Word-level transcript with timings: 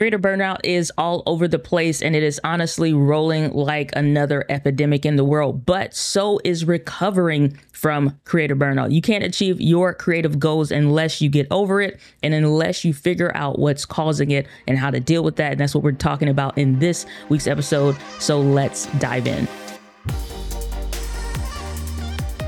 Creator 0.00 0.18
burnout 0.18 0.58
is 0.64 0.90
all 0.98 1.22
over 1.24 1.46
the 1.46 1.56
place 1.56 2.02
and 2.02 2.16
it 2.16 2.24
is 2.24 2.40
honestly 2.42 2.92
rolling 2.92 3.52
like 3.52 3.94
another 3.94 4.44
epidemic 4.48 5.06
in 5.06 5.14
the 5.14 5.22
world, 5.22 5.64
but 5.64 5.94
so 5.94 6.40
is 6.42 6.64
recovering 6.64 7.56
from 7.70 8.18
creator 8.24 8.56
burnout. 8.56 8.90
You 8.90 9.00
can't 9.00 9.22
achieve 9.22 9.60
your 9.60 9.94
creative 9.94 10.40
goals 10.40 10.72
unless 10.72 11.20
you 11.20 11.30
get 11.30 11.46
over 11.52 11.80
it 11.80 12.00
and 12.24 12.34
unless 12.34 12.84
you 12.84 12.92
figure 12.92 13.30
out 13.36 13.60
what's 13.60 13.84
causing 13.84 14.32
it 14.32 14.48
and 14.66 14.76
how 14.76 14.90
to 14.90 14.98
deal 14.98 15.22
with 15.22 15.36
that. 15.36 15.52
And 15.52 15.60
that's 15.60 15.76
what 15.76 15.84
we're 15.84 15.92
talking 15.92 16.28
about 16.28 16.58
in 16.58 16.80
this 16.80 17.06
week's 17.28 17.46
episode. 17.46 17.96
So 18.18 18.40
let's 18.40 18.86
dive 18.98 19.28
in. 19.28 19.46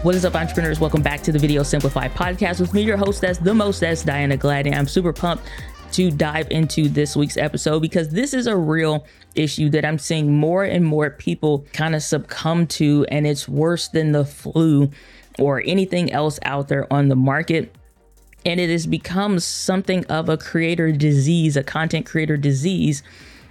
What 0.02 0.16
is 0.16 0.24
up, 0.24 0.34
entrepreneurs? 0.34 0.80
Welcome 0.80 1.02
back 1.02 1.22
to 1.22 1.30
the 1.30 1.38
Video 1.38 1.62
Simplified 1.62 2.12
podcast 2.12 2.60
with 2.60 2.74
me, 2.74 2.82
your 2.82 2.96
host, 2.96 3.20
that's 3.20 3.38
the 3.38 3.54
most, 3.54 3.80
that's 3.80 4.02
Diana 4.02 4.36
Gladney. 4.36 4.76
I'm 4.76 4.88
super 4.88 5.12
pumped 5.12 5.44
to 5.92 6.10
dive 6.10 6.50
into 6.50 6.88
this 6.88 7.16
week's 7.16 7.36
episode 7.36 7.80
because 7.80 8.10
this 8.10 8.34
is 8.34 8.46
a 8.46 8.56
real 8.56 9.06
issue 9.34 9.68
that 9.70 9.84
I'm 9.84 9.98
seeing 9.98 10.36
more 10.36 10.64
and 10.64 10.84
more 10.84 11.10
people 11.10 11.64
kind 11.72 11.94
of 11.94 12.02
succumb 12.02 12.66
to, 12.68 13.06
and 13.10 13.26
it's 13.26 13.48
worse 13.48 13.88
than 13.88 14.12
the 14.12 14.24
flu 14.24 14.90
or 15.38 15.62
anything 15.64 16.12
else 16.12 16.38
out 16.42 16.68
there 16.68 16.90
on 16.92 17.08
the 17.08 17.16
market. 17.16 17.74
And 18.44 18.60
it 18.60 18.70
has 18.70 18.86
become 18.86 19.38
something 19.40 20.04
of 20.06 20.28
a 20.28 20.36
creator 20.36 20.92
disease, 20.92 21.56
a 21.56 21.62
content 21.64 22.06
creator 22.06 22.36
disease 22.36 23.02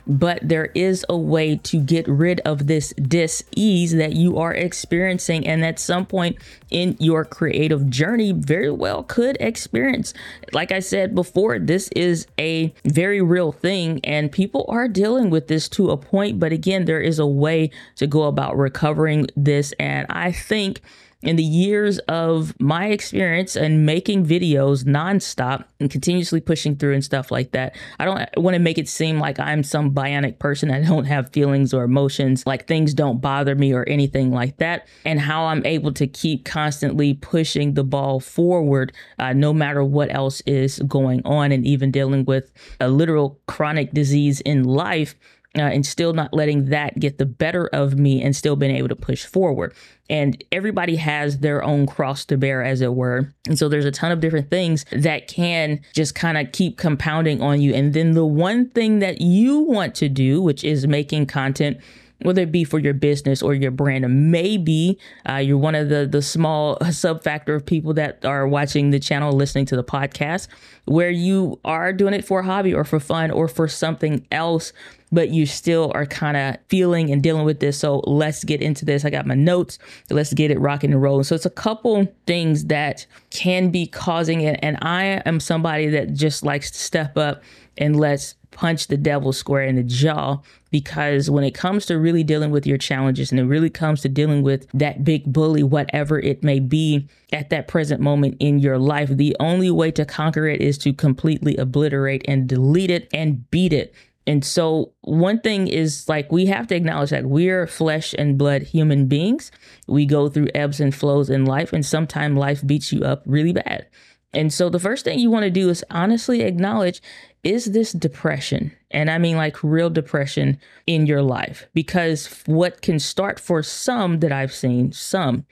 but 0.07 0.39
there 0.41 0.71
is 0.75 1.05
a 1.09 1.17
way 1.17 1.57
to 1.57 1.79
get 1.79 2.07
rid 2.07 2.39
of 2.41 2.67
this 2.67 2.93
dis-ease 2.93 3.93
that 3.95 4.13
you 4.13 4.37
are 4.37 4.53
experiencing 4.53 5.45
and 5.47 5.63
at 5.65 5.79
some 5.79 6.05
point 6.05 6.37
in 6.69 6.95
your 6.99 7.25
creative 7.25 7.89
journey 7.89 8.31
very 8.31 8.71
well 8.71 9.03
could 9.03 9.37
experience. 9.39 10.13
Like 10.53 10.71
i 10.71 10.79
said 10.79 11.15
before 11.15 11.59
this 11.59 11.89
is 11.95 12.27
a 12.39 12.73
very 12.85 13.21
real 13.21 13.51
thing 13.51 13.99
and 14.03 14.31
people 14.31 14.65
are 14.67 14.87
dealing 14.87 15.29
with 15.29 15.47
this 15.47 15.67
to 15.69 15.91
a 15.91 15.97
point 15.97 16.39
but 16.39 16.51
again 16.51 16.85
there 16.85 17.01
is 17.01 17.19
a 17.19 17.25
way 17.25 17.71
to 17.95 18.07
go 18.07 18.23
about 18.23 18.57
recovering 18.57 19.27
this. 19.35 19.73
And 19.79 20.05
i 20.09 20.31
think 20.31 20.81
in 21.25 21.35
the 21.35 21.43
years 21.43 21.97
of 22.07 22.53
my 22.59 22.87
experience 22.87 23.55
and 23.55 23.85
making 23.85 24.25
videos 24.25 24.83
nonstop 24.83 25.65
and 25.79 25.89
continuously 25.89 26.39
pushing 26.39 26.75
through 26.75 26.93
and 26.93 27.03
stuff 27.03 27.31
like 27.31 27.51
that, 27.51 27.75
I 27.99 28.05
don't 28.05 28.29
want 28.37 28.53
to 28.53 28.59
make 28.59 28.77
it 28.77 28.87
seem 28.87 29.19
like 29.19 29.39
I'm 29.39 29.63
some 29.63 29.91
bionic 29.91 30.39
person. 30.39 30.71
I 30.71 30.81
don't 30.85 31.05
have 31.05 31.31
feelings 31.31 31.73
or 31.73 31.83
emotions, 31.83 32.45
like 32.45 32.67
things 32.67 32.93
don't 32.93 33.19
bother 33.19 33.55
me 33.55 33.73
or 33.73 33.83
anything 33.89 34.31
like 34.31 34.57
that. 34.57 34.87
And 35.03 35.19
how 35.19 35.45
I'm 35.45 35.65
able 35.65 35.91
to 35.93 36.07
keep 36.07 36.45
constantly 36.45 37.15
pushing 37.15 37.73
the 37.73 37.83
ball 37.83 38.19
forward, 38.19 38.93
uh, 39.19 39.33
no 39.33 39.53
matter 39.53 39.83
what 39.83 40.13
else 40.13 40.41
is 40.41 40.79
going 40.87 41.21
on, 41.25 41.51
and 41.51 41.65
even 41.65 41.91
dealing 41.91 42.25
with 42.25 42.51
a 42.79 42.87
literal 42.87 43.39
chronic 43.47 43.93
disease 43.93 44.41
in 44.41 44.63
life 44.63 45.15
uh, 45.55 45.61
and 45.61 45.85
still 45.85 46.13
not 46.13 46.33
letting 46.33 46.65
that 46.65 46.99
get 46.99 47.17
the 47.17 47.25
better 47.25 47.67
of 47.67 47.97
me 47.97 48.21
and 48.21 48.35
still 48.35 48.55
being 48.55 48.75
able 48.75 48.89
to 48.89 48.95
push 48.95 49.25
forward. 49.25 49.73
And 50.09 50.43
everybody 50.51 50.97
has 50.97 51.39
their 51.39 51.63
own 51.63 51.87
cross 51.87 52.25
to 52.25 52.37
bear, 52.37 52.63
as 52.63 52.81
it 52.81 52.93
were. 52.93 53.33
And 53.47 53.57
so 53.57 53.69
there's 53.69 53.85
a 53.85 53.91
ton 53.91 54.11
of 54.11 54.19
different 54.19 54.49
things 54.49 54.85
that 54.91 55.27
can 55.27 55.81
just 55.93 56.13
kind 56.13 56.37
of 56.37 56.51
keep 56.51 56.77
compounding 56.77 57.41
on 57.41 57.61
you. 57.61 57.73
And 57.73 57.93
then 57.93 58.13
the 58.13 58.25
one 58.25 58.69
thing 58.69 58.99
that 58.99 59.21
you 59.21 59.59
want 59.59 59.95
to 59.95 60.09
do, 60.09 60.41
which 60.41 60.63
is 60.63 60.85
making 60.87 61.27
content 61.27 61.77
whether 62.21 62.41
it 62.41 62.51
be 62.51 62.63
for 62.63 62.79
your 62.79 62.93
business 62.93 63.41
or 63.41 63.53
your 63.53 63.71
brand. 63.71 64.31
Maybe 64.31 64.97
uh, 65.29 65.35
you're 65.35 65.57
one 65.57 65.75
of 65.75 65.89
the 65.89 66.07
the 66.09 66.21
small 66.21 66.77
sub 66.91 67.23
factor 67.23 67.55
of 67.55 67.65
people 67.65 67.93
that 67.95 68.23
are 68.25 68.47
watching 68.47 68.91
the 68.91 68.99
channel, 68.99 69.31
listening 69.33 69.65
to 69.67 69.75
the 69.75 69.83
podcast, 69.83 70.47
where 70.85 71.09
you 71.09 71.59
are 71.65 71.93
doing 71.93 72.13
it 72.13 72.25
for 72.25 72.39
a 72.39 72.43
hobby 72.43 72.73
or 72.73 72.83
for 72.83 72.99
fun 72.99 73.31
or 73.31 73.47
for 73.47 73.67
something 73.67 74.25
else 74.31 74.73
but 75.15 75.29
you 75.29 75.45
still 75.45 75.91
are 75.95 76.05
kind 76.05 76.37
of 76.37 76.57
feeling 76.67 77.09
and 77.09 77.23
dealing 77.23 77.45
with 77.45 77.61
this. 77.61 77.79
So 77.79 78.03
let's 78.05 78.43
get 78.43 78.61
into 78.61 78.85
this. 78.85 79.05
I 79.05 79.09
got 79.09 79.25
my 79.25 79.33
notes. 79.33 79.79
Let's 80.09 80.33
get 80.33 80.51
it 80.51 80.59
rocking 80.59 80.91
and 80.91 81.01
rolling. 81.01 81.23
So 81.23 81.33
it's 81.33 81.45
a 81.45 81.49
couple 81.49 82.05
things 82.27 82.65
that 82.65 83.05
can 83.29 83.71
be 83.71 83.87
causing 83.87 84.41
it. 84.41 84.59
And 84.61 84.77
I 84.81 85.21
am 85.25 85.39
somebody 85.39 85.87
that 85.87 86.13
just 86.13 86.43
likes 86.43 86.69
to 86.71 86.77
step 86.77 87.17
up 87.17 87.41
and 87.77 87.99
let's 87.99 88.35
punch 88.51 88.87
the 88.87 88.97
devil 88.97 89.33
square 89.33 89.63
in 89.63 89.75
the 89.75 89.83
jaw 89.83 90.37
because 90.71 91.29
when 91.29 91.43
it 91.43 91.53
comes 91.53 91.85
to 91.85 91.99
really 91.99 92.23
dealing 92.23 92.51
with 92.51 92.65
your 92.65 92.77
challenges 92.77 93.31
and 93.31 93.39
it 93.39 93.43
really 93.45 93.69
comes 93.69 94.01
to 94.01 94.09
dealing 94.09 94.43
with 94.43 94.67
that 94.73 95.03
big 95.03 95.31
bully, 95.31 95.61
whatever 95.61 96.19
it 96.19 96.41
may 96.43 96.59
be 96.59 97.07
at 97.33 97.49
that 97.49 97.67
present 97.67 97.99
moment 97.99 98.35
in 98.39 98.59
your 98.59 98.77
life, 98.77 99.09
the 99.09 99.35
only 99.39 99.69
way 99.69 99.91
to 99.91 100.05
conquer 100.05 100.47
it 100.47 100.61
is 100.61 100.77
to 100.77 100.93
completely 100.93 101.55
obliterate 101.57 102.23
and 102.27 102.47
delete 102.47 102.91
it 102.91 103.09
and 103.13 103.49
beat 103.51 103.73
it. 103.73 103.93
And 104.27 104.43
so, 104.43 104.93
one 105.01 105.39
thing 105.39 105.67
is 105.67 106.09
like 106.09 106.31
we 106.31 106.47
have 106.47 106.67
to 106.67 106.75
acknowledge 106.75 107.11
that 107.11 107.25
we're 107.25 107.67
flesh 107.67 108.15
and 108.17 108.37
blood 108.37 108.63
human 108.63 109.07
beings. 109.07 109.51
We 109.87 110.05
go 110.05 110.29
through 110.29 110.49
ebbs 110.55 110.79
and 110.79 110.93
flows 110.93 111.29
in 111.29 111.45
life, 111.45 111.73
and 111.73 111.85
sometimes 111.85 112.37
life 112.37 112.65
beats 112.65 112.91
you 112.91 113.03
up 113.03 113.23
really 113.25 113.53
bad. 113.53 113.87
And 114.33 114.51
so, 114.51 114.69
the 114.69 114.79
first 114.79 115.05
thing 115.05 115.19
you 115.19 115.29
want 115.29 115.43
to 115.43 115.51
do 115.51 115.69
is 115.69 115.85
honestly 115.91 116.41
acknowledge 116.41 117.01
is 117.45 117.65
this 117.65 117.91
depression? 117.91 118.71
And 118.89 119.09
I 119.09 119.19
mean 119.19 119.37
like 119.37 119.63
real 119.63 119.91
depression 119.91 120.59
in 120.87 121.05
your 121.05 121.21
life. 121.21 121.67
Because 121.75 122.41
what 122.47 122.81
can 122.81 122.97
start 122.97 123.39
for 123.39 123.61
some 123.61 124.19
that 124.21 124.31
I've 124.31 124.53
seen, 124.53 124.91
some, 124.91 125.45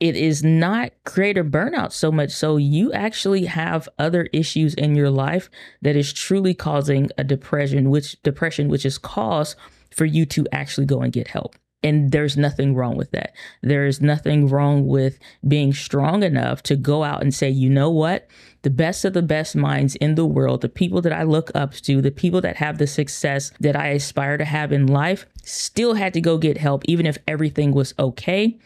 it 0.00 0.16
is 0.16 0.42
not 0.42 0.92
creator 1.04 1.44
burnout 1.44 1.92
so 1.92 2.10
much 2.10 2.30
so 2.30 2.56
you 2.56 2.92
actually 2.92 3.44
have 3.44 3.88
other 3.98 4.28
issues 4.32 4.74
in 4.74 4.94
your 4.94 5.10
life 5.10 5.50
that 5.82 5.94
is 5.94 6.12
truly 6.12 6.54
causing 6.54 7.08
a 7.18 7.24
depression 7.24 7.90
which 7.90 8.20
depression 8.22 8.68
which 8.68 8.86
is 8.86 8.98
cause 8.98 9.54
for 9.90 10.06
you 10.06 10.24
to 10.24 10.46
actually 10.52 10.86
go 10.86 11.02
and 11.02 11.12
get 11.12 11.28
help 11.28 11.54
and 11.82 12.12
there's 12.12 12.36
nothing 12.36 12.74
wrong 12.74 12.96
with 12.96 13.10
that. 13.12 13.34
There 13.62 13.86
is 13.86 14.00
nothing 14.00 14.48
wrong 14.48 14.86
with 14.86 15.18
being 15.46 15.72
strong 15.72 16.22
enough 16.22 16.62
to 16.64 16.76
go 16.76 17.04
out 17.04 17.22
and 17.22 17.34
say, 17.34 17.48
you 17.48 17.70
know 17.70 17.90
what? 17.90 18.28
The 18.62 18.70
best 18.70 19.04
of 19.06 19.14
the 19.14 19.22
best 19.22 19.56
minds 19.56 19.96
in 19.96 20.14
the 20.14 20.26
world, 20.26 20.60
the 20.60 20.68
people 20.68 21.00
that 21.00 21.12
I 21.12 21.22
look 21.22 21.50
up 21.54 21.72
to, 21.72 22.02
the 22.02 22.10
people 22.10 22.42
that 22.42 22.56
have 22.56 22.76
the 22.76 22.86
success 22.86 23.52
that 23.60 23.76
I 23.76 23.88
aspire 23.88 24.36
to 24.36 24.44
have 24.44 24.72
in 24.72 24.86
life, 24.88 25.24
still 25.42 25.94
had 25.94 26.12
to 26.14 26.20
go 26.20 26.36
get 26.36 26.58
help, 26.58 26.82
even 26.84 27.06
if 27.06 27.16
everything 27.26 27.72
was 27.72 27.94
okay 27.98 28.58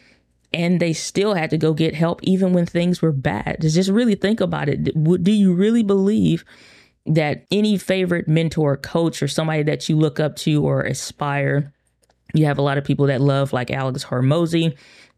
and 0.53 0.79
they 0.79 0.93
still 0.93 1.33
had 1.33 1.49
to 1.49 1.57
go 1.57 1.73
get 1.73 1.95
help 1.95 2.21
even 2.23 2.53
when 2.53 2.65
things 2.65 3.01
were 3.01 3.11
bad. 3.11 3.57
Just 3.61 3.89
really 3.89 4.15
think 4.15 4.39
about 4.39 4.69
it. 4.69 4.83
Do 4.83 5.31
you 5.31 5.53
really 5.53 5.83
believe 5.83 6.45
that 7.05 7.45
any 7.51 7.77
favorite 7.77 8.27
mentor, 8.27 8.77
coach, 8.77 9.21
or 9.21 9.27
somebody 9.27 9.63
that 9.63 9.89
you 9.89 9.95
look 9.97 10.19
up 10.19 10.35
to 10.37 10.65
or 10.65 10.81
aspire? 10.81 11.73
You 12.33 12.45
have 12.45 12.57
a 12.57 12.61
lot 12.61 12.77
of 12.77 12.83
people 12.83 13.07
that 13.07 13.21
love 13.21 13.53
like 13.53 13.71
Alex 13.71 14.05
Hormozi 14.05 14.77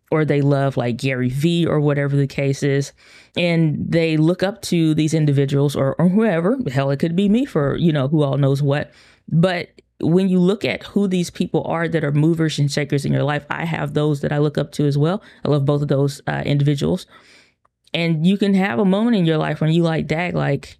or 0.10 0.24
they 0.24 0.42
love 0.42 0.78
like 0.78 0.98
Gary 0.98 1.30
Vee 1.30 1.66
or 1.66 1.80
whatever 1.80 2.16
the 2.16 2.28
case 2.28 2.64
is. 2.64 2.94
And 3.36 3.92
they 3.92 4.18
look 4.18 4.42
up 4.42 4.62
to 4.64 4.94
these 4.94 5.14
individuals 5.14 5.76
or, 5.76 5.96
or 6.00 6.10
whoever, 6.10 6.58
hell, 6.72 6.92
it 6.92 7.00
could 7.00 7.16
be 7.16 7.30
me 7.30 7.46
for, 7.46 7.76
you 7.76 7.92
know, 7.92 8.08
who 8.08 8.24
all 8.24 8.38
knows 8.38 8.62
what. 8.62 8.92
But 9.30 9.70
when 10.00 10.30
you 10.30 10.40
look 10.40 10.64
at 10.64 10.84
who 10.84 11.08
these 11.08 11.30
people 11.30 11.64
are 11.64 11.88
that 11.88 12.04
are 12.04 12.12
movers 12.12 12.60
and 12.60 12.72
shakers 12.72 13.06
in 13.06 13.12
your 13.12 13.24
life, 13.24 13.46
I 13.50 13.66
have 13.66 13.94
those 13.94 14.22
that 14.22 14.32
I 14.32 14.38
look 14.38 14.58
up 14.58 14.72
to 14.74 14.86
as 14.86 14.98
well. 14.98 15.24
I 15.44 15.50
love 15.50 15.66
both 15.66 15.82
of 15.82 15.88
those 15.88 16.22
uh, 16.28 16.44
individuals. 16.46 17.08
And 17.94 18.28
you 18.28 18.38
can 18.38 18.54
have 18.54 18.80
a 18.80 18.86
moment 18.86 19.16
in 19.16 19.26
your 19.26 19.38
life 19.38 19.62
when 19.62 19.72
you 19.72 19.82
like, 19.82 20.08
dag, 20.08 20.36
like, 20.36 20.78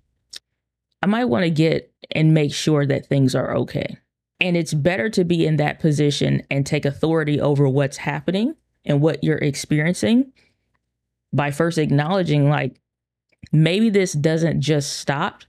I 1.02 1.08
might 1.08 1.26
want 1.26 1.44
to 1.44 1.50
get 1.50 1.92
and 2.12 2.34
make 2.34 2.54
sure 2.54 2.86
that 2.86 3.08
things 3.08 3.34
are 3.34 3.56
okay. 3.56 3.98
And 4.40 4.56
it's 4.56 4.74
better 4.74 5.10
to 5.12 5.24
be 5.24 5.46
in 5.46 5.56
that 5.56 5.80
position 5.80 6.44
and 6.52 6.66
take 6.66 6.86
authority 6.86 7.42
over 7.42 7.68
what's 7.68 7.98
happening 7.98 8.56
and 8.86 9.02
what 9.02 9.24
you're 9.24 9.38
experiencing 9.38 10.32
by 11.34 11.50
first 11.50 11.78
acknowledging, 11.78 12.50
like, 12.50 12.80
maybe 13.52 13.90
this 13.90 14.14
doesn't 14.14 14.62
just 14.62 14.98
stop 14.98 15.44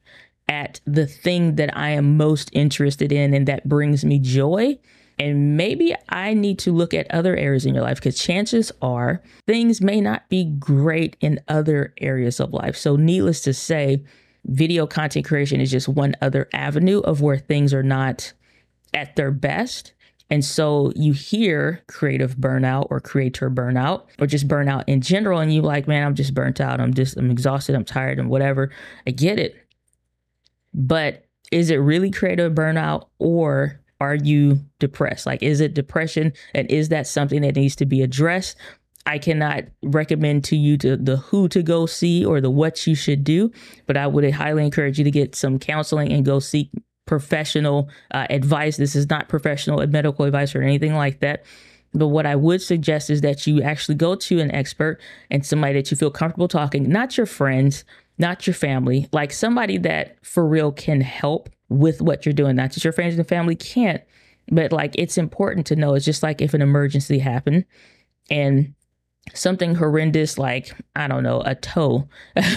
at 0.48 0.80
the 0.86 1.06
thing 1.06 1.56
that 1.56 1.76
I 1.76 1.90
am 1.90 2.16
most 2.16 2.50
interested 2.52 3.12
in 3.12 3.34
and 3.34 3.46
that 3.48 3.68
brings 3.68 4.04
me 4.04 4.18
joy. 4.18 4.78
And 5.18 5.56
maybe 5.56 5.94
I 6.08 6.32
need 6.32 6.60
to 6.60 6.72
look 6.72 6.94
at 6.94 7.10
other 7.10 7.36
areas 7.36 7.66
in 7.66 7.74
your 7.74 7.82
life 7.82 7.96
because 7.96 8.20
chances 8.20 8.70
are 8.80 9.20
things 9.46 9.80
may 9.80 10.00
not 10.00 10.28
be 10.28 10.44
great 10.44 11.16
in 11.20 11.40
other 11.48 11.92
areas 11.98 12.38
of 12.38 12.52
life. 12.52 12.76
So, 12.76 12.94
needless 12.94 13.40
to 13.42 13.52
say, 13.52 14.04
video 14.44 14.86
content 14.86 15.26
creation 15.26 15.60
is 15.60 15.70
just 15.70 15.88
one 15.88 16.14
other 16.22 16.48
avenue 16.52 17.00
of 17.00 17.20
where 17.20 17.38
things 17.38 17.74
are 17.74 17.82
not 17.82 18.32
at 18.94 19.16
their 19.16 19.32
best. 19.32 19.92
And 20.30 20.44
so 20.44 20.92
you 20.94 21.12
hear 21.12 21.82
creative 21.86 22.36
burnout 22.36 22.88
or 22.90 23.00
creator 23.00 23.50
burnout 23.50 24.04
or 24.20 24.26
just 24.26 24.46
burnout 24.46 24.84
in 24.86 25.00
general, 25.00 25.40
and 25.40 25.52
you 25.52 25.62
like, 25.62 25.88
man, 25.88 26.06
I'm 26.06 26.14
just 26.14 26.34
burnt 26.34 26.60
out. 26.60 26.80
I'm 26.80 26.92
just, 26.92 27.16
I'm 27.16 27.30
exhausted. 27.30 27.74
I'm 27.74 27.84
tired 27.84 28.18
and 28.18 28.28
whatever. 28.28 28.70
I 29.06 29.10
get 29.10 29.38
it. 29.38 29.56
But 30.74 31.24
is 31.50 31.70
it 31.70 31.76
really 31.76 32.10
creative 32.10 32.52
burnout 32.52 33.08
or 33.18 33.80
are 34.00 34.14
you 34.14 34.60
depressed? 34.78 35.26
Like, 35.26 35.42
is 35.42 35.60
it 35.60 35.74
depression? 35.74 36.32
And 36.54 36.70
is 36.70 36.90
that 36.90 37.06
something 37.06 37.42
that 37.42 37.56
needs 37.56 37.76
to 37.76 37.86
be 37.86 38.02
addressed? 38.02 38.56
I 39.06 39.18
cannot 39.18 39.64
recommend 39.82 40.44
to 40.44 40.56
you 40.56 40.76
to 40.78 40.96
the 40.96 41.16
who 41.16 41.48
to 41.48 41.62
go 41.62 41.86
see 41.86 42.24
or 42.24 42.40
the 42.40 42.50
what 42.50 42.86
you 42.86 42.94
should 42.94 43.24
do, 43.24 43.50
but 43.86 43.96
I 43.96 44.06
would 44.06 44.30
highly 44.30 44.64
encourage 44.64 44.98
you 44.98 45.04
to 45.04 45.10
get 45.10 45.34
some 45.34 45.58
counseling 45.58 46.12
and 46.12 46.26
go 46.26 46.38
seek 46.40 46.70
professional 47.06 47.88
uh, 48.10 48.26
advice. 48.28 48.76
This 48.76 48.94
is 48.94 49.08
not 49.08 49.28
professional 49.28 49.84
medical 49.86 50.26
advice 50.26 50.54
or 50.54 50.62
anything 50.62 50.94
like 50.94 51.20
that. 51.20 51.44
But 51.94 52.08
what 52.08 52.26
I 52.26 52.36
would 52.36 52.60
suggest 52.60 53.08
is 53.08 53.22
that 53.22 53.46
you 53.46 53.62
actually 53.62 53.94
go 53.94 54.14
to 54.14 54.40
an 54.40 54.50
expert 54.50 55.00
and 55.30 55.44
somebody 55.44 55.72
that 55.72 55.90
you 55.90 55.96
feel 55.96 56.10
comfortable 56.10 56.48
talking, 56.48 56.88
not 56.88 57.16
your 57.16 57.26
friends, 57.26 57.84
not 58.18 58.46
your 58.46 58.54
family, 58.54 59.08
like 59.12 59.32
somebody 59.32 59.78
that 59.78 60.16
for 60.24 60.46
real 60.46 60.72
can 60.72 61.00
help 61.00 61.48
with 61.68 62.02
what 62.02 62.26
you're 62.26 62.32
doing. 62.32 62.56
Not 62.56 62.72
just 62.72 62.84
your 62.84 62.92
friends 62.92 63.16
and 63.16 63.28
family 63.28 63.54
can't, 63.54 64.02
but 64.50 64.72
like 64.72 64.94
it's 64.96 65.18
important 65.18 65.66
to 65.66 65.76
know. 65.76 65.94
It's 65.94 66.04
just 66.04 66.22
like 66.22 66.40
if 66.40 66.54
an 66.54 66.62
emergency 66.62 67.18
happened 67.18 67.64
and 68.30 68.74
something 69.34 69.74
horrendous 69.74 70.38
like 70.38 70.72
I 70.96 71.06
don't 71.06 71.22
know, 71.22 71.42
a 71.44 71.54
toe 71.54 72.08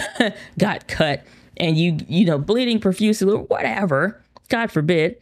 got 0.58 0.88
cut 0.88 1.24
and 1.58 1.76
you 1.76 1.98
you 2.08 2.24
know 2.24 2.38
bleeding 2.38 2.80
profusely 2.80 3.32
or 3.32 3.44
whatever, 3.44 4.22
God 4.48 4.70
forbid, 4.70 5.18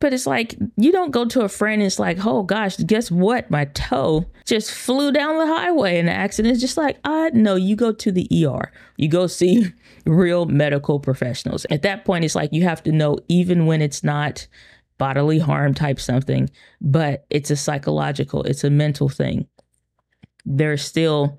but 0.00 0.14
it's 0.14 0.26
like 0.26 0.56
you 0.76 0.90
don't 0.90 1.10
go 1.10 1.26
to 1.26 1.42
a 1.42 1.48
friend 1.48 1.82
it's 1.82 1.98
like, 1.98 2.24
oh 2.24 2.42
gosh, 2.42 2.76
guess 2.78 3.10
what? 3.10 3.50
My 3.50 3.66
toe 3.66 4.26
just 4.46 4.72
flew 4.72 5.12
down 5.12 5.38
the 5.38 5.46
highway 5.46 5.98
in 5.98 6.08
an 6.08 6.14
accident. 6.14 6.52
It's 6.52 6.60
just 6.60 6.76
like, 6.76 6.98
uh 7.04 7.30
no, 7.34 7.54
you 7.54 7.76
go 7.76 7.92
to 7.92 8.10
the 8.10 8.28
ER. 8.46 8.72
You 8.96 9.08
go 9.08 9.26
see 9.26 9.72
real 10.06 10.46
medical 10.46 10.98
professionals. 10.98 11.66
At 11.70 11.82
that 11.82 12.04
point, 12.04 12.24
it's 12.24 12.34
like 12.34 12.52
you 12.52 12.64
have 12.64 12.82
to 12.84 12.92
know, 12.92 13.18
even 13.28 13.66
when 13.66 13.82
it's 13.82 14.02
not 14.02 14.46
bodily 14.98 15.38
harm 15.38 15.74
type 15.74 16.00
something, 16.00 16.50
but 16.80 17.26
it's 17.30 17.50
a 17.50 17.56
psychological, 17.56 18.42
it's 18.42 18.64
a 18.64 18.70
mental 18.70 19.08
thing. 19.08 19.46
There's 20.44 20.82
still 20.82 21.38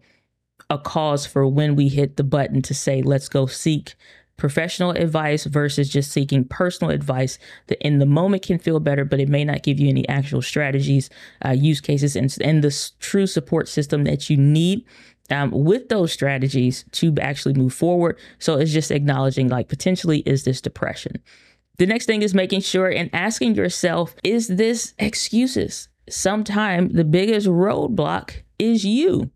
a 0.70 0.78
cause 0.78 1.26
for 1.26 1.46
when 1.48 1.76
we 1.76 1.90
hit 1.90 2.18
the 2.18 2.24
button 2.24 2.62
to 2.64 2.74
say, 2.74 3.02
let's 3.02 3.28
go 3.28 3.46
seek 3.46 3.96
professional 4.42 4.90
advice 4.90 5.46
versus 5.46 5.88
just 5.88 6.12
seeking 6.12 6.44
personal 6.44 6.90
advice 6.90 7.38
that 7.68 7.80
in 7.86 8.00
the 8.00 8.08
moment 8.08 8.42
can 8.42 8.58
feel 8.58 8.80
better, 8.80 9.06
but 9.06 9.20
it 9.20 9.30
may 9.30 9.46
not 9.46 9.62
give 9.62 9.80
you 9.80 9.88
any 9.88 10.10
actual 10.10 10.42
strategies, 10.42 11.12
uh, 11.46 11.52
use 11.52 11.80
cases, 11.80 12.16
and, 12.16 12.36
and 12.42 12.64
the 12.64 12.92
true 13.00 13.28
support 13.28 13.70
system 13.70 14.04
that 14.04 14.32
you 14.32 14.38
need 14.38 14.84
um, 15.30 15.52
with 15.52 15.90
those 15.90 16.12
strategies 16.12 16.86
to 16.92 17.16
actually 17.22 17.54
move 17.54 17.72
forward. 17.72 18.18
So 18.40 18.56
it's 18.58 18.74
just 18.74 18.90
acknowledging 18.90 19.48
like 19.48 19.68
potentially 19.68 20.22
is 20.22 20.44
this 20.44 20.60
depression. 20.60 21.22
The 21.78 21.86
next 21.86 22.08
thing 22.08 22.24
is 22.24 22.34
making 22.34 22.62
sure 22.62 22.90
and 22.90 23.12
asking 23.14 23.54
yourself, 23.54 24.16
is 24.24 24.48
this 24.48 24.96
excuses? 24.98 25.88
Sometimes 26.10 26.94
the 26.94 27.04
biggest 27.04 27.46
roadblock 27.46 28.42
is 28.58 28.84
you. 28.84 29.30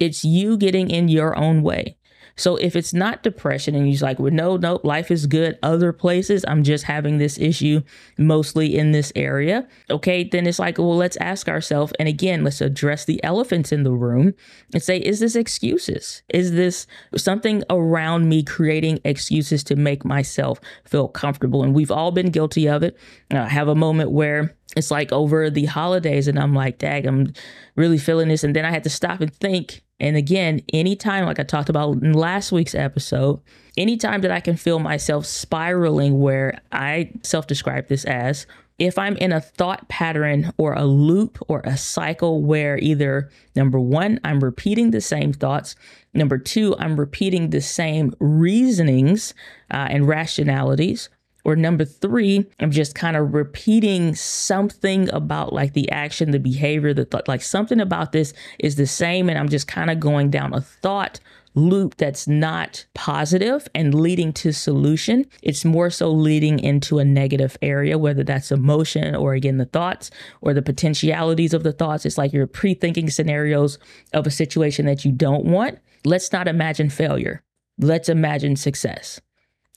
It's 0.00 0.24
you 0.24 0.56
getting 0.56 0.90
in 0.90 1.06
your 1.06 1.36
own 1.38 1.62
way. 1.62 1.96
So 2.38 2.56
if 2.56 2.76
it's 2.76 2.94
not 2.94 3.22
depression 3.22 3.74
and 3.74 3.92
you're 3.92 4.00
like, 4.00 4.18
well, 4.18 4.32
no, 4.32 4.56
no, 4.56 4.80
life 4.84 5.10
is 5.10 5.26
good 5.26 5.58
other 5.62 5.92
places, 5.92 6.44
I'm 6.48 6.62
just 6.62 6.84
having 6.84 7.18
this 7.18 7.36
issue 7.38 7.82
mostly 8.16 8.78
in 8.78 8.92
this 8.92 9.12
area. 9.14 9.66
Okay, 9.90 10.24
then 10.24 10.46
it's 10.46 10.58
like, 10.58 10.78
well, 10.78 10.96
let's 10.96 11.16
ask 11.18 11.48
ourselves, 11.48 11.92
and 11.98 12.08
again, 12.08 12.44
let's 12.44 12.60
address 12.60 13.04
the 13.04 13.22
elephants 13.24 13.72
in 13.72 13.82
the 13.82 13.92
room 13.92 14.34
and 14.72 14.82
say, 14.82 14.98
is 14.98 15.20
this 15.20 15.36
excuses? 15.36 16.22
Is 16.28 16.52
this 16.52 16.86
something 17.16 17.64
around 17.68 18.28
me 18.28 18.42
creating 18.44 19.00
excuses 19.04 19.64
to 19.64 19.76
make 19.76 20.04
myself 20.04 20.60
feel 20.84 21.08
comfortable? 21.08 21.62
And 21.62 21.74
we've 21.74 21.90
all 21.90 22.12
been 22.12 22.30
guilty 22.30 22.68
of 22.68 22.82
it. 22.82 22.96
I 23.30 23.48
have 23.48 23.68
a 23.68 23.74
moment 23.74 24.12
where 24.12 24.56
it's 24.78 24.90
like 24.90 25.12
over 25.12 25.50
the 25.50 25.66
holidays 25.66 26.28
and 26.28 26.38
I'm 26.38 26.54
like, 26.54 26.78
dag, 26.78 27.06
I'm 27.06 27.32
really 27.76 27.98
feeling 27.98 28.28
this. 28.28 28.44
And 28.44 28.56
then 28.56 28.64
I 28.64 28.70
had 28.70 28.84
to 28.84 28.90
stop 28.90 29.20
and 29.20 29.34
think 29.34 29.82
and 30.00 30.16
again, 30.16 30.60
anytime, 30.72 31.26
like 31.26 31.40
I 31.40 31.42
talked 31.42 31.68
about 31.68 32.02
in 32.02 32.12
last 32.12 32.52
week's 32.52 32.74
episode, 32.74 33.40
anytime 33.76 34.20
that 34.20 34.30
I 34.30 34.40
can 34.40 34.56
feel 34.56 34.78
myself 34.78 35.26
spiraling, 35.26 36.20
where 36.20 36.60
I 36.70 37.10
self 37.22 37.46
describe 37.46 37.88
this 37.88 38.04
as 38.04 38.46
if 38.78 38.96
I'm 38.96 39.16
in 39.16 39.32
a 39.32 39.40
thought 39.40 39.88
pattern 39.88 40.52
or 40.56 40.72
a 40.74 40.84
loop 40.84 41.38
or 41.48 41.62
a 41.64 41.76
cycle 41.76 42.42
where 42.42 42.78
either 42.78 43.28
number 43.56 43.80
one, 43.80 44.20
I'm 44.22 44.38
repeating 44.38 44.92
the 44.92 45.00
same 45.00 45.32
thoughts, 45.32 45.74
number 46.14 46.38
two, 46.38 46.76
I'm 46.78 46.98
repeating 46.98 47.50
the 47.50 47.60
same 47.60 48.14
reasonings 48.20 49.34
uh, 49.72 49.88
and 49.90 50.06
rationalities, 50.06 51.08
or 51.44 51.56
number 51.56 51.84
three, 51.84 52.44
I'm 52.60 52.70
just 52.70 52.94
kind 52.94 53.16
of 53.16 53.32
repeating 53.32 54.14
something 54.14 55.08
about 55.10 55.52
like 55.52 55.72
the 55.72 55.90
action, 55.90 56.30
the 56.30 56.38
behavior, 56.38 56.92
the 56.92 57.04
thought, 57.04 57.28
like 57.28 57.42
something 57.42 57.80
about 57.80 58.12
this 58.12 58.34
is 58.58 58.76
the 58.76 58.86
same. 58.86 59.28
And 59.28 59.38
I'm 59.38 59.48
just 59.48 59.68
kind 59.68 59.90
of 59.90 60.00
going 60.00 60.30
down 60.30 60.52
a 60.52 60.60
thought 60.60 61.20
loop 61.54 61.96
that's 61.96 62.28
not 62.28 62.86
positive 62.94 63.68
and 63.74 63.94
leading 63.94 64.32
to 64.32 64.52
solution. 64.52 65.26
It's 65.42 65.64
more 65.64 65.90
so 65.90 66.10
leading 66.10 66.58
into 66.58 66.98
a 66.98 67.04
negative 67.04 67.56
area, 67.62 67.98
whether 67.98 68.22
that's 68.22 68.52
emotion 68.52 69.14
or 69.14 69.34
again 69.34 69.56
the 69.56 69.64
thoughts 69.64 70.10
or 70.40 70.54
the 70.54 70.62
potentialities 70.62 71.54
of 71.54 71.62
the 71.62 71.72
thoughts. 71.72 72.06
It's 72.06 72.18
like 72.18 72.32
you're 72.32 72.46
pre-thinking 72.46 73.10
scenarios 73.10 73.78
of 74.12 74.26
a 74.26 74.30
situation 74.30 74.86
that 74.86 75.04
you 75.04 75.12
don't 75.12 75.44
want. 75.44 75.78
Let's 76.04 76.32
not 76.32 76.48
imagine 76.48 76.90
failure. 76.90 77.42
Let's 77.78 78.08
imagine 78.08 78.56
success. 78.56 79.20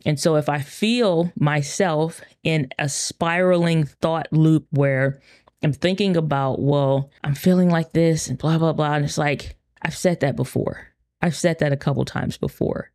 And 0.06 0.20
so 0.20 0.36
if 0.36 0.50
I 0.50 0.60
feel 0.60 1.32
myself 1.40 2.22
in 2.44 2.70
a 2.80 2.90
spiraling 2.90 3.86
thought 3.86 4.28
loop 4.32 4.66
where 4.72 5.22
I'm 5.64 5.74
thinking 5.74 6.18
about, 6.18 6.60
well, 6.62 7.12
I'm 7.24 7.36
feeling 7.36 7.70
like 7.70 7.94
this 7.94 8.28
and 8.28 8.38
blah, 8.38 8.58
blah, 8.58 8.74
blah. 8.74 8.94
And 8.94 9.06
it's 9.06 9.18
like, 9.18 9.58
I've 9.82 9.96
said 9.96 10.20
that 10.22 10.36
before. 10.36 10.88
I've 11.22 11.36
said 11.36 11.60
that 11.60 11.72
a 11.72 11.78
couple 11.78 12.04
times 12.04 12.38
before. 12.38 12.92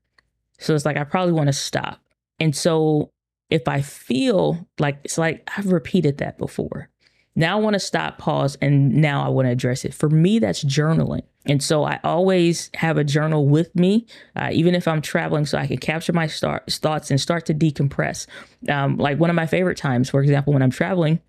So 0.59 0.75
it's 0.75 0.85
like, 0.85 0.97
I 0.97 1.05
probably 1.05 1.33
want 1.33 1.47
to 1.47 1.53
stop. 1.53 2.01
And 2.41 2.57
so 2.57 3.13
if 3.51 3.69
I 3.69 3.83
feel 3.83 4.67
like 4.79 4.99
it's 5.05 5.19
like 5.19 5.49
I've 5.57 5.71
repeated 5.71 6.19
that 6.19 6.39
before, 6.39 6.91
now 7.37 7.59
I 7.59 7.61
want 7.61 7.75
to 7.75 7.81
stop, 7.81 8.19
pause, 8.19 8.57
and 8.61 8.95
now 8.95 9.25
I 9.25 9.29
want 9.29 9.47
to 9.47 9.53
address 9.53 9.85
it. 9.85 9.95
For 9.95 10.09
me, 10.09 10.39
that's 10.39 10.65
journaling. 10.65 11.23
And 11.45 11.63
so 11.63 11.85
I 11.85 12.01
always 12.03 12.71
have 12.75 12.99
a 12.99 13.05
journal 13.05 13.47
with 13.47 13.75
me, 13.77 14.07
uh, 14.35 14.49
even 14.53 14.75
if 14.75 14.89
I'm 14.89 15.01
traveling, 15.01 15.47
so 15.47 15.59
I 15.59 15.67
can 15.67 15.79
capture 15.79 16.13
my 16.13 16.27
start, 16.27 16.73
thoughts 16.73 17.11
and 17.11 17.21
start 17.21 17.47
to 17.47 17.55
decompress. 17.55 18.27
Um, 18.69 18.97
like 18.97 19.21
one 19.21 19.31
of 19.31 19.37
my 19.37 19.47
favorite 19.47 19.79
times, 19.79 20.11
for 20.11 20.21
example, 20.23 20.53
when 20.53 20.63
I'm 20.63 20.71
traveling, 20.71 21.21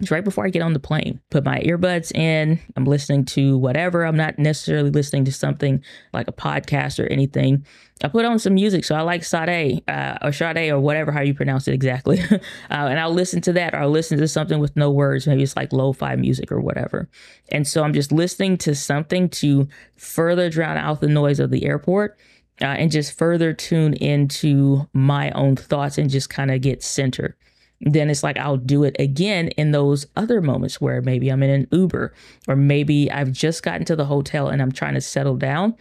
it's 0.00 0.10
right 0.10 0.24
before 0.24 0.44
I 0.44 0.50
get 0.50 0.62
on 0.62 0.72
the 0.72 0.80
plane. 0.80 1.20
Put 1.30 1.44
my 1.44 1.60
earbuds 1.60 2.12
in. 2.16 2.58
I'm 2.76 2.84
listening 2.84 3.24
to 3.26 3.56
whatever. 3.56 4.04
I'm 4.04 4.16
not 4.16 4.40
necessarily 4.40 4.90
listening 4.90 5.24
to 5.26 5.32
something 5.32 5.84
like 6.12 6.26
a 6.26 6.32
podcast 6.32 7.02
or 7.02 7.06
anything. 7.06 7.64
I 8.02 8.08
put 8.08 8.24
on 8.24 8.40
some 8.40 8.54
music. 8.54 8.84
So 8.84 8.96
I 8.96 9.02
like 9.02 9.22
Sade 9.22 9.82
uh, 9.86 10.18
or 10.20 10.32
Sade 10.32 10.72
or 10.72 10.80
whatever, 10.80 11.12
how 11.12 11.20
you 11.20 11.32
pronounce 11.32 11.68
it 11.68 11.74
exactly. 11.74 12.20
uh, 12.30 12.38
and 12.70 12.98
I'll 12.98 13.12
listen 13.12 13.40
to 13.42 13.52
that 13.52 13.72
or 13.72 13.78
I'll 13.78 13.90
listen 13.90 14.18
to 14.18 14.26
something 14.26 14.58
with 14.58 14.74
no 14.74 14.90
words. 14.90 15.28
Maybe 15.28 15.44
it's 15.44 15.56
like 15.56 15.72
lo 15.72 15.92
fi 15.92 16.16
music 16.16 16.50
or 16.50 16.60
whatever. 16.60 17.08
And 17.52 17.66
so 17.66 17.84
I'm 17.84 17.92
just 17.92 18.10
listening 18.10 18.58
to 18.58 18.74
something 18.74 19.28
to 19.30 19.68
further 19.96 20.50
drown 20.50 20.76
out 20.76 21.02
the 21.02 21.08
noise 21.08 21.38
of 21.38 21.50
the 21.50 21.64
airport. 21.66 22.18
Uh, 22.60 22.66
and 22.66 22.92
just 22.92 23.18
further 23.18 23.52
tune 23.52 23.94
into 23.94 24.88
my 24.92 25.32
own 25.32 25.56
thoughts 25.56 25.98
and 25.98 26.08
just 26.08 26.30
kind 26.30 26.52
of 26.52 26.60
get 26.60 26.84
centered 26.84 27.34
then 27.84 28.08
it's 28.10 28.22
like 28.22 28.38
I'll 28.38 28.56
do 28.56 28.84
it 28.84 28.96
again 28.98 29.48
in 29.48 29.72
those 29.72 30.06
other 30.16 30.40
moments 30.40 30.80
where 30.80 31.02
maybe 31.02 31.28
I'm 31.28 31.42
in 31.42 31.50
an 31.50 31.68
Uber 31.70 32.14
or 32.48 32.56
maybe 32.56 33.10
I've 33.10 33.32
just 33.32 33.62
gotten 33.62 33.84
to 33.86 33.96
the 33.96 34.06
hotel 34.06 34.48
and 34.48 34.62
I'm 34.62 34.72
trying 34.72 34.94
to 34.94 35.00
settle 35.00 35.36
down 35.36 35.76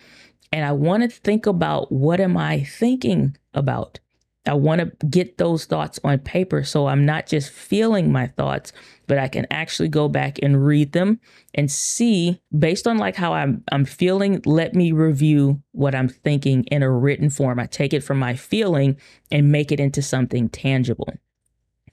and 0.52 0.66
I 0.66 0.72
want 0.72 1.04
to 1.04 1.10
think 1.10 1.46
about 1.46 1.92
what 1.92 2.20
am 2.20 2.38
I 2.38 2.64
thinking 2.64 3.38
about? 3.54 4.00
I 4.46 4.54
want 4.56 4.82
to 4.82 5.08
get 5.08 5.38
those 5.38 5.64
thoughts 5.64 6.02
on 6.04 6.20
paper 6.20 6.66
so 6.66 6.88
I'm 6.88 7.06
not 7.06 7.28
just 7.28 7.50
feeling 7.50 8.12
my 8.12 8.28
thoughts, 8.28 8.74
but 9.08 9.18
I 9.18 9.30
can 9.30 9.48
actually 9.50 9.88
go 9.88 10.10
back 10.10 10.38
and 10.44 10.66
read 10.66 10.92
them 10.92 11.22
and 11.56 11.72
see 11.72 12.42
based 12.58 12.86
on 12.86 12.98
like 12.98 13.16
how 13.16 13.34
I'm 13.34 13.64
I'm 13.72 13.86
feeling, 13.86 14.42
let 14.46 14.76
me 14.76 14.92
review 14.92 15.64
what 15.72 15.96
I'm 15.96 16.10
thinking 16.10 16.66
in 16.66 16.84
a 16.84 16.92
written 16.92 17.30
form. 17.30 17.58
I 17.60 17.66
take 17.66 17.94
it 17.94 18.04
from 18.04 18.20
my 18.20 18.36
feeling 18.36 18.98
and 19.32 19.54
make 19.54 19.72
it 19.72 19.80
into 19.80 20.02
something 20.02 20.50
tangible 20.50 21.14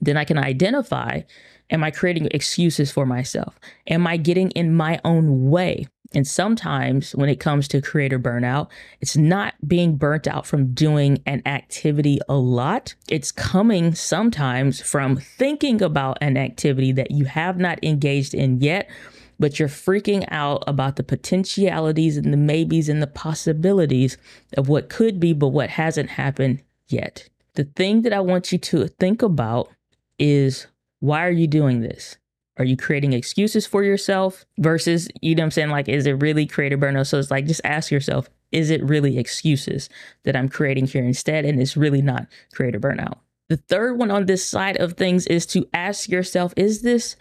then 0.00 0.16
I 0.16 0.24
can 0.24 0.38
identify 0.38 1.22
am 1.70 1.84
I 1.84 1.90
creating 1.90 2.26
excuses 2.32 2.90
for 2.90 3.06
myself? 3.06 3.58
Am 3.86 4.06
I 4.06 4.16
getting 4.16 4.50
in 4.52 4.74
my 4.74 5.00
own 5.04 5.50
way? 5.50 5.86
And 6.12 6.26
sometimes 6.26 7.12
when 7.12 7.28
it 7.28 7.38
comes 7.38 7.68
to 7.68 7.80
creator 7.80 8.18
burnout, 8.18 8.68
it's 9.00 9.16
not 9.16 9.54
being 9.66 9.96
burnt 9.96 10.26
out 10.26 10.44
from 10.44 10.74
doing 10.74 11.22
an 11.24 11.42
activity 11.46 12.18
a 12.28 12.34
lot. 12.34 12.94
It's 13.08 13.30
coming 13.30 13.94
sometimes 13.94 14.80
from 14.80 15.16
thinking 15.16 15.80
about 15.80 16.18
an 16.20 16.36
activity 16.36 16.90
that 16.92 17.12
you 17.12 17.26
have 17.26 17.58
not 17.58 17.78
engaged 17.84 18.34
in 18.34 18.60
yet, 18.60 18.90
but 19.38 19.58
you're 19.58 19.68
freaking 19.68 20.24
out 20.28 20.64
about 20.66 20.96
the 20.96 21.04
potentialities 21.04 22.16
and 22.16 22.32
the 22.32 22.36
maybes 22.36 22.88
and 22.88 23.00
the 23.00 23.06
possibilities 23.06 24.18
of 24.56 24.68
what 24.68 24.88
could 24.88 25.20
be, 25.20 25.32
but 25.32 25.48
what 25.48 25.70
hasn't 25.70 26.10
happened 26.10 26.60
yet. 26.88 27.28
The 27.54 27.64
thing 27.64 28.02
that 28.02 28.12
I 28.12 28.20
want 28.20 28.50
you 28.50 28.58
to 28.58 28.88
think 28.88 29.22
about 29.22 29.70
is 30.20 30.68
why 31.00 31.26
are 31.26 31.32
you 31.32 31.48
doing 31.48 31.80
this? 31.80 32.16
Are 32.58 32.64
you 32.64 32.76
creating 32.76 33.14
excuses 33.14 33.66
for 33.66 33.82
yourself 33.82 34.44
versus, 34.58 35.08
you 35.22 35.34
know 35.34 35.44
I'm 35.44 35.50
saying? 35.50 35.70
Like, 35.70 35.88
is 35.88 36.06
it 36.06 36.20
really 36.20 36.46
creative 36.46 36.78
burnout? 36.78 37.06
So 37.06 37.18
it's 37.18 37.30
like, 37.30 37.46
just 37.46 37.62
ask 37.64 37.90
yourself, 37.90 38.28
is 38.52 38.68
it 38.68 38.84
really 38.84 39.18
excuses 39.18 39.88
that 40.24 40.36
I'm 40.36 40.48
creating 40.48 40.86
here 40.86 41.02
instead? 41.02 41.44
And 41.46 41.60
it's 41.60 41.76
really 41.76 42.02
not 42.02 42.26
creative 42.52 42.82
burnout. 42.82 43.18
The 43.48 43.56
third 43.56 43.98
one 43.98 44.10
on 44.10 44.26
this 44.26 44.46
side 44.46 44.76
of 44.76 44.92
things 44.92 45.26
is 45.26 45.46
to 45.46 45.66
ask 45.72 46.10
yourself, 46.10 46.52
is 46.56 46.82
this 46.82 47.16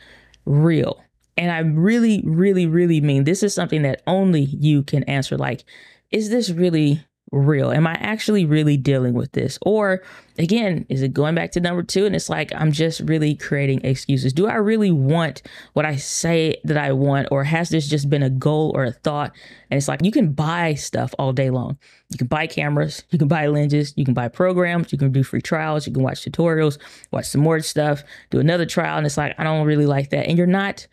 real? 0.46 1.02
And 1.38 1.52
I 1.52 1.60
really, 1.60 2.22
really, 2.26 2.66
really 2.66 3.00
mean 3.00 3.24
this 3.24 3.42
is 3.42 3.54
something 3.54 3.84
that 3.84 4.02
only 4.08 4.42
you 4.42 4.84
can 4.84 5.04
answer. 5.04 5.38
Like, 5.38 5.64
is 6.12 6.30
this 6.30 6.50
really 6.50 7.06
real? 7.32 7.72
Am 7.72 7.86
I 7.88 7.94
actually 7.94 8.46
really 8.46 8.78
dealing 8.78 9.14
with 9.14 9.32
this? 9.34 9.60
Or 9.62 10.02
again, 10.38 10.86
is 10.90 11.02
it 11.02 11.14
going 11.14 11.36
back 11.36 11.52
to 11.52 11.60
number 11.60 11.84
two? 11.84 12.06
And 12.06 12.16
it's 12.16 12.30
like, 12.30 12.52
I'm 12.56 12.72
just 12.72 13.02
really 13.02 13.36
creating 13.36 13.82
excuses. 13.84 14.34
Do 14.34 14.48
I 14.48 14.56
really 14.56 14.92
want 14.92 15.42
what 15.74 15.86
I 15.86 15.96
say 15.98 16.56
that 16.64 16.78
I 16.78 16.92
want? 16.92 17.28
Or 17.32 17.44
has 17.44 17.70
this 17.70 17.88
just 17.88 18.10
been 18.10 18.24
a 18.24 18.30
goal 18.30 18.72
or 18.74 18.86
a 18.86 18.92
thought? 18.92 19.34
And 19.70 19.78
it's 19.78 19.88
like, 19.88 20.04
you 20.04 20.12
can 20.12 20.32
buy 20.34 20.74
stuff 20.74 21.14
all 21.20 21.34
day 21.34 21.50
long. 21.50 21.78
You 22.10 22.18
can 22.18 22.28
buy 22.28 22.48
cameras, 22.48 23.04
you 23.12 23.20
can 23.20 23.28
buy 23.28 23.46
lenses, 23.46 23.94
you 23.96 24.04
can 24.04 24.16
buy 24.16 24.30
programs, 24.30 24.92
you 24.92 24.98
can 24.98 25.12
do 25.12 25.22
free 25.22 25.44
trials, 25.44 25.86
you 25.86 25.94
can 25.94 26.02
watch 26.02 26.26
tutorials, 26.26 26.80
watch 27.12 27.26
some 27.26 27.42
more 27.42 27.60
stuff, 27.60 28.04
do 28.32 28.40
another 28.40 28.66
trial. 28.66 28.98
And 28.98 29.06
it's 29.06 29.18
like, 29.18 29.36
I 29.38 29.44
don't 29.44 29.68
really 29.68 29.86
like 29.86 30.10
that. 30.10 30.26
And 30.26 30.36
you're 30.36 30.48
not 30.48 30.88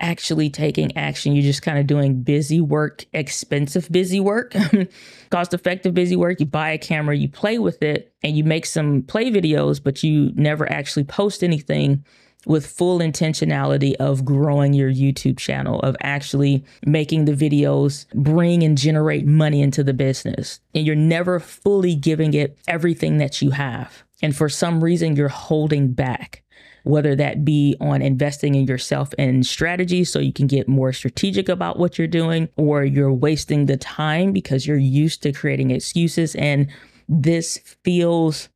actually 0.00 0.50
taking 0.50 0.96
action. 0.96 1.34
You're 1.34 1.42
just 1.42 1.62
kind 1.62 1.78
of 1.78 1.86
doing 1.86 2.22
busy 2.22 2.60
work, 2.60 3.06
expensive 3.12 3.90
busy 3.90 4.20
work, 4.20 4.54
cost 5.30 5.54
effective 5.54 5.94
busy 5.94 6.16
work. 6.16 6.40
You 6.40 6.46
buy 6.46 6.70
a 6.70 6.78
camera, 6.78 7.16
you 7.16 7.28
play 7.28 7.58
with 7.58 7.82
it, 7.82 8.12
and 8.22 8.36
you 8.36 8.44
make 8.44 8.66
some 8.66 9.02
play 9.02 9.30
videos, 9.30 9.82
but 9.82 10.02
you 10.02 10.32
never 10.34 10.70
actually 10.70 11.04
post 11.04 11.42
anything 11.42 12.04
with 12.46 12.66
full 12.66 13.00
intentionality 13.00 13.94
of 13.96 14.24
growing 14.24 14.72
your 14.72 14.90
YouTube 14.90 15.38
channel, 15.38 15.80
of 15.80 15.96
actually 16.00 16.64
making 16.86 17.24
the 17.24 17.32
videos 17.32 18.06
bring 18.14 18.62
and 18.62 18.78
generate 18.78 19.26
money 19.26 19.60
into 19.60 19.82
the 19.82 19.92
business. 19.92 20.60
And 20.74 20.86
you're 20.86 20.96
never 20.96 21.40
fully 21.40 21.94
giving 21.94 22.34
it 22.34 22.56
everything 22.68 23.18
that 23.18 23.42
you 23.42 23.50
have. 23.50 24.04
And 24.22 24.34
for 24.34 24.48
some 24.48 24.82
reason, 24.82 25.16
you're 25.16 25.28
holding 25.28 25.92
back 25.92 26.42
whether 26.84 27.14
that 27.16 27.44
be 27.44 27.76
on 27.80 28.02
investing 28.02 28.54
in 28.54 28.66
yourself 28.66 29.10
and 29.18 29.46
strategy 29.46 30.04
so 30.04 30.18
you 30.18 30.32
can 30.32 30.46
get 30.46 30.68
more 30.68 30.92
strategic 30.92 31.48
about 31.48 31.78
what 31.78 31.98
you're 31.98 32.06
doing, 32.06 32.48
or 32.56 32.84
you're 32.84 33.12
wasting 33.12 33.66
the 33.66 33.76
time 33.76 34.32
because 34.32 34.66
you're 34.66 34.76
used 34.76 35.22
to 35.22 35.32
creating 35.32 35.70
excuses. 35.70 36.34
And 36.36 36.68
this 37.08 37.58
feels 37.84 38.48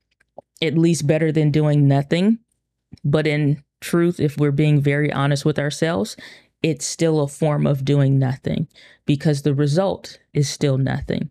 at 0.60 0.78
least 0.78 1.06
better 1.06 1.32
than 1.32 1.50
doing 1.50 1.88
nothing. 1.88 2.38
But 3.04 3.26
in 3.26 3.62
truth, 3.80 4.20
if 4.20 4.36
we're 4.36 4.50
being 4.50 4.80
very 4.80 5.12
honest 5.12 5.44
with 5.44 5.58
ourselves, 5.58 6.16
it's 6.62 6.86
still 6.86 7.20
a 7.20 7.28
form 7.28 7.66
of 7.66 7.84
doing 7.84 8.18
nothing 8.18 8.68
because 9.04 9.42
the 9.42 9.54
result 9.54 10.18
is 10.32 10.48
still 10.48 10.78
nothing. 10.78 11.30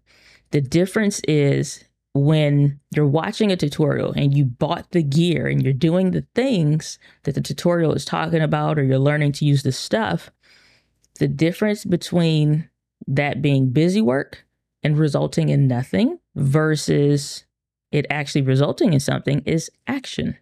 The 0.51 0.62
difference 0.62 1.21
is 1.27 1.86
when 2.13 2.80
you're 2.94 3.08
watching 3.08 3.51
a 3.51 3.58
tutorial 3.58 4.12
and 4.12 4.36
you 4.36 4.44
bought 4.46 4.91
the 4.91 5.03
gear 5.03 5.48
and 5.48 5.63
you're 5.63 5.74
doing 5.74 6.12
the 6.12 6.25
things 6.36 7.00
that 7.24 7.36
the 7.36 7.41
tutorial 7.41 7.94
is 7.94 8.03
talking 8.03 8.41
about 8.41 8.77
or 8.77 8.84
you're 8.84 9.00
learning 9.00 9.32
to 9.32 9.46
use 9.46 9.63
the 9.63 9.72
stuff, 9.72 10.30
the 11.20 11.27
difference 11.27 11.86
between 11.86 12.70
that 13.08 13.41
being 13.41 13.70
busy 13.70 14.01
work 14.01 14.46
and 14.84 14.98
resulting 14.98 15.50
in 15.50 15.68
nothing 15.68 16.20
versus 16.36 17.46
it 17.91 18.06
actually 18.10 18.41
resulting 18.41 18.94
in 18.94 19.00
something 19.00 19.41
is 19.46 19.70
action. 19.88 20.38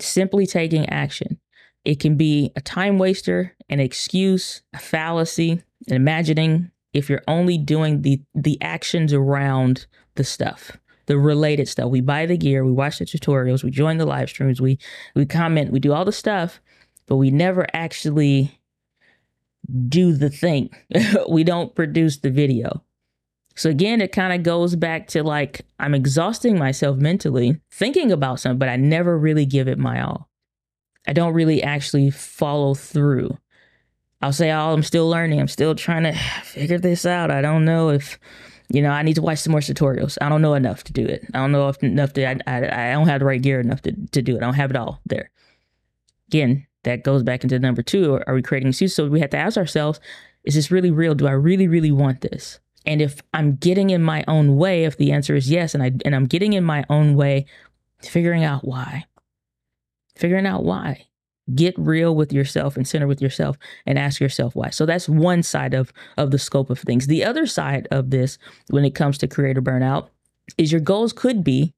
Simply 0.00 0.46
taking 0.46 0.88
action. 0.88 1.40
It 1.84 2.00
can 2.00 2.16
be 2.16 2.50
a 2.56 2.60
time 2.60 2.98
waster, 2.98 3.56
an 3.68 3.80
excuse, 3.80 4.62
a 4.72 4.78
fallacy, 4.78 5.62
an 5.88 5.94
imagining 5.94 6.70
if 6.92 7.10
you're 7.10 7.22
only 7.28 7.58
doing 7.58 8.02
the 8.02 8.22
the 8.34 8.56
actions 8.62 9.12
around 9.12 9.86
the 10.16 10.24
stuff 10.24 10.76
the 11.06 11.18
related 11.18 11.68
stuff. 11.68 11.90
We 11.90 12.00
buy 12.00 12.26
the 12.26 12.36
gear 12.36 12.64
we 12.64 12.72
watch 12.72 12.98
the 12.98 13.04
tutorials 13.04 13.62
we 13.62 13.70
join 13.70 13.98
the 13.98 14.06
live 14.06 14.28
streams 14.28 14.60
we 14.60 14.78
we 15.14 15.26
comment 15.26 15.72
we 15.72 15.80
do 15.80 15.92
all 15.92 16.04
the 16.04 16.12
stuff 16.12 16.60
but 17.06 17.16
we 17.16 17.30
never 17.30 17.66
actually 17.74 18.58
do 19.88 20.12
the 20.12 20.30
thing. 20.30 20.70
We 21.28 21.44
don't 21.44 21.74
produce 21.74 22.18
the 22.18 22.30
video. 22.30 22.82
So 23.56 23.70
again 23.70 24.00
it 24.00 24.12
kind 24.12 24.32
of 24.32 24.42
goes 24.42 24.76
back 24.76 25.08
to 25.08 25.22
like 25.22 25.62
i'm 25.78 25.94
exhausting 25.94 26.58
myself 26.58 26.96
mentally 26.96 27.60
thinking 27.70 28.10
about 28.10 28.40
something 28.40 28.58
but 28.58 28.68
i 28.68 28.76
never 28.76 29.16
really 29.18 29.46
give 29.46 29.68
it 29.68 29.78
my 29.78 30.00
all. 30.02 30.28
I 31.06 31.12
don't 31.12 31.34
really 31.34 31.62
actually 31.62 32.10
follow 32.10 32.74
through. 32.74 33.36
I'll 34.22 34.32
say, 34.32 34.50
oh, 34.50 34.72
I'm 34.72 34.82
still 34.82 35.08
learning. 35.08 35.40
I'm 35.40 35.48
still 35.48 35.74
trying 35.74 36.04
to 36.04 36.12
figure 36.44 36.78
this 36.78 37.04
out. 37.04 37.30
I 37.30 37.42
don't 37.42 37.64
know 37.64 37.90
if, 37.90 38.18
you 38.68 38.82
know, 38.82 38.90
I 38.90 39.02
need 39.02 39.14
to 39.14 39.22
watch 39.22 39.38
some 39.38 39.50
more 39.50 39.60
tutorials. 39.60 40.16
I 40.20 40.28
don't 40.28 40.42
know 40.42 40.54
enough 40.54 40.84
to 40.84 40.92
do 40.92 41.04
it. 41.06 41.26
I 41.34 41.38
don't 41.38 41.52
know 41.52 41.68
if 41.68 41.82
enough 41.82 42.12
to, 42.14 42.26
I, 42.26 42.38
I, 42.46 42.90
I 42.90 42.92
don't 42.92 43.08
have 43.08 43.20
the 43.20 43.26
right 43.26 43.40
gear 43.40 43.60
enough 43.60 43.82
to, 43.82 43.92
to 44.12 44.22
do 44.22 44.34
it. 44.34 44.38
I 44.38 44.46
don't 44.46 44.54
have 44.54 44.70
it 44.70 44.76
all 44.76 45.00
there. 45.06 45.30
Again, 46.28 46.66
that 46.84 47.02
goes 47.04 47.22
back 47.22 47.42
into 47.42 47.58
number 47.58 47.82
two. 47.82 48.20
Are 48.26 48.34
we 48.34 48.42
creating 48.42 48.68
excuses? 48.68 48.96
So 48.96 49.06
we 49.06 49.20
have 49.20 49.30
to 49.30 49.36
ask 49.36 49.56
ourselves, 49.56 50.00
is 50.44 50.54
this 50.54 50.70
really 50.70 50.90
real? 50.90 51.14
Do 51.14 51.26
I 51.26 51.32
really, 51.32 51.68
really 51.68 51.92
want 51.92 52.20
this? 52.20 52.58
And 52.86 53.00
if 53.00 53.22
I'm 53.32 53.56
getting 53.56 53.90
in 53.90 54.02
my 54.02 54.24
own 54.28 54.56
way, 54.56 54.84
if 54.84 54.98
the 54.98 55.12
answer 55.12 55.34
is 55.34 55.50
yes, 55.50 55.74
and 55.74 55.82
I 55.82 55.92
and 56.04 56.14
I'm 56.14 56.26
getting 56.26 56.52
in 56.52 56.64
my 56.64 56.84
own 56.90 57.14
way, 57.14 57.46
figuring 58.02 58.44
out 58.44 58.62
why. 58.62 59.06
Figuring 60.16 60.46
out 60.46 60.64
why 60.64 61.06
get 61.54 61.74
real 61.78 62.14
with 62.14 62.32
yourself 62.32 62.76
and 62.76 62.86
center 62.86 63.06
with 63.06 63.20
yourself 63.20 63.58
and 63.86 63.98
ask 63.98 64.20
yourself 64.20 64.54
why. 64.54 64.70
So 64.70 64.86
that's 64.86 65.08
one 65.08 65.42
side 65.42 65.74
of 65.74 65.92
of 66.16 66.30
the 66.30 66.38
scope 66.38 66.70
of 66.70 66.78
things. 66.78 67.06
The 67.06 67.24
other 67.24 67.46
side 67.46 67.88
of 67.90 68.10
this 68.10 68.38
when 68.70 68.84
it 68.84 68.94
comes 68.94 69.18
to 69.18 69.28
creator 69.28 69.60
burnout 69.60 70.08
is 70.56 70.72
your 70.72 70.80
goals 70.80 71.12
could 71.12 71.44
be 71.44 71.74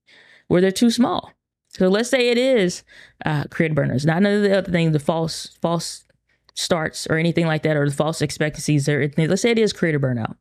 where 0.48 0.60
they're 0.60 0.70
too 0.70 0.90
small. 0.90 1.32
So 1.68 1.88
let's 1.88 2.08
say 2.08 2.28
it 2.28 2.38
is 2.38 2.84
uh, 3.24 3.44
creator 3.50 3.74
burners. 3.74 4.06
Not 4.06 4.22
none 4.22 4.36
of 4.36 4.42
the 4.42 4.58
other 4.58 4.90
the 4.90 4.98
false 4.98 5.56
false 5.60 6.04
starts 6.54 7.06
or 7.08 7.16
anything 7.16 7.46
like 7.46 7.62
that 7.62 7.76
or 7.76 7.88
the 7.88 7.94
false 7.94 8.22
expectancies 8.22 8.88
let's 8.88 9.42
say 9.42 9.50
it 9.50 9.58
is 9.58 9.72
creator 9.72 10.00
burnout. 10.00 10.36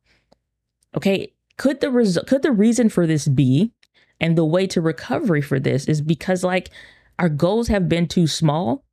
Okay 0.96 1.32
could 1.56 1.80
the 1.80 1.90
result 1.90 2.26
could 2.26 2.42
the 2.42 2.52
reason 2.52 2.88
for 2.88 3.06
this 3.06 3.28
be 3.28 3.72
and 4.20 4.36
the 4.36 4.44
way 4.44 4.66
to 4.66 4.80
recovery 4.80 5.42
for 5.42 5.58
this 5.58 5.86
is 5.86 6.00
because 6.00 6.44
like 6.44 6.70
our 7.18 7.28
goals 7.28 7.68
have 7.68 7.88
been 7.88 8.06
too 8.06 8.26
small 8.26 8.84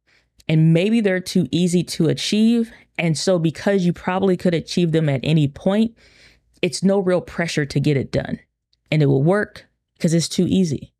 and 0.47 0.73
maybe 0.73 1.01
they're 1.01 1.19
too 1.19 1.47
easy 1.51 1.83
to 1.83 2.09
achieve. 2.09 2.71
And 2.97 3.17
so, 3.17 3.39
because 3.39 3.85
you 3.85 3.93
probably 3.93 4.37
could 4.37 4.53
achieve 4.53 4.91
them 4.91 5.09
at 5.09 5.21
any 5.23 5.47
point, 5.47 5.97
it's 6.61 6.83
no 6.83 6.99
real 6.99 7.21
pressure 7.21 7.65
to 7.65 7.79
get 7.79 7.97
it 7.97 8.11
done. 8.11 8.39
And 8.91 9.01
it 9.01 9.07
will 9.07 9.23
work 9.23 9.65
because 9.97 10.13
it's 10.13 10.29
too 10.29 10.45
easy. 10.47 10.93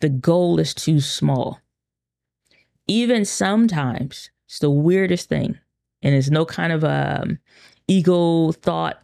The 0.00 0.08
goal 0.08 0.58
is 0.58 0.74
too 0.74 1.00
small. 1.00 1.60
Even 2.86 3.24
sometimes, 3.24 4.30
it's 4.46 4.58
the 4.58 4.70
weirdest 4.70 5.28
thing. 5.28 5.58
And 6.02 6.14
it's 6.14 6.30
no 6.30 6.44
kind 6.44 6.72
of 6.72 6.82
um, 6.82 7.38
ego 7.86 8.52
thought, 8.52 9.02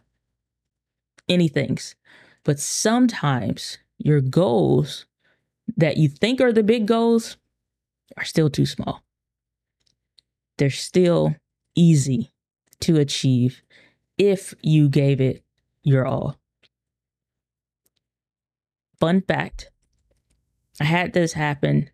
anything's. 1.29 1.95
But 2.43 2.59
sometimes 2.59 3.77
your 3.99 4.19
goals 4.19 5.05
that 5.77 5.97
you 5.97 6.09
think 6.09 6.41
are 6.41 6.51
the 6.51 6.63
big 6.63 6.87
goals 6.87 7.37
are 8.17 8.25
still 8.25 8.49
too 8.49 8.65
small 8.65 9.03
they're 10.57 10.69
still 10.69 11.35
easy 11.75 12.31
to 12.81 12.97
achieve 12.97 13.61
if 14.17 14.53
you 14.61 14.89
gave 14.89 15.21
it 15.21 15.43
your 15.83 16.05
all. 16.05 16.37
Fun 18.99 19.21
fact 19.21 19.69
I 20.79 20.85
had 20.85 21.13
this 21.13 21.33
happen 21.33 21.89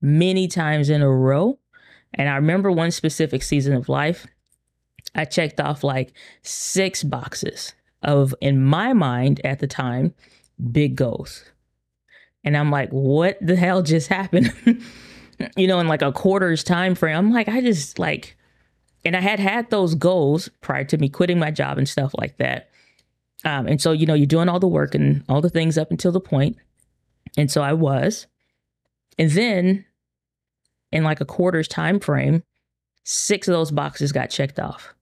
many 0.00 0.48
times 0.48 0.88
in 0.88 1.02
a 1.02 1.10
row. 1.10 1.58
And 2.14 2.28
I 2.28 2.36
remember 2.36 2.70
one 2.70 2.90
specific 2.90 3.42
season 3.42 3.72
of 3.72 3.88
life, 3.88 4.26
I 5.14 5.24
checked 5.24 5.60
off 5.60 5.84
like 5.84 6.12
six 6.42 7.02
boxes 7.02 7.74
of, 8.02 8.34
in 8.40 8.62
my 8.62 8.92
mind 8.92 9.40
at 9.44 9.58
the 9.58 9.66
time, 9.66 10.14
big 10.72 10.96
goals. 10.96 11.44
And 12.42 12.56
I'm 12.56 12.70
like, 12.70 12.90
what 12.90 13.38
the 13.40 13.56
hell 13.56 13.82
just 13.82 14.08
happened? 14.08 14.52
you 15.56 15.66
know, 15.66 15.80
in 15.80 15.88
like 15.88 16.02
a 16.02 16.12
quarter's 16.12 16.64
time 16.64 16.94
frame. 16.94 17.16
I'm 17.16 17.32
like, 17.32 17.48
I 17.48 17.60
just 17.60 17.98
like, 17.98 18.36
and 19.04 19.16
I 19.16 19.20
had 19.20 19.40
had 19.40 19.70
those 19.70 19.94
goals 19.94 20.48
prior 20.60 20.84
to 20.84 20.98
me 20.98 21.08
quitting 21.08 21.38
my 21.38 21.50
job 21.50 21.78
and 21.78 21.88
stuff 21.88 22.12
like 22.18 22.36
that. 22.38 22.70
Um, 23.44 23.66
and 23.66 23.80
so, 23.80 23.92
you 23.92 24.06
know, 24.06 24.14
you're 24.14 24.26
doing 24.26 24.48
all 24.48 24.60
the 24.60 24.68
work 24.68 24.94
and 24.94 25.24
all 25.28 25.40
the 25.40 25.48
things 25.48 25.78
up 25.78 25.90
until 25.90 26.12
the 26.12 26.20
point. 26.20 26.56
And 27.36 27.50
so 27.50 27.62
I 27.62 27.72
was. 27.72 28.26
And 29.18 29.30
then 29.30 29.84
in 30.92 31.04
like 31.04 31.20
a 31.20 31.26
quarter's 31.26 31.68
time 31.68 32.00
frame, 32.00 32.42
six 33.04 33.48
of 33.48 33.52
those 33.52 33.70
boxes 33.70 34.12
got 34.12 34.30
checked 34.30 34.60
off 34.60 34.94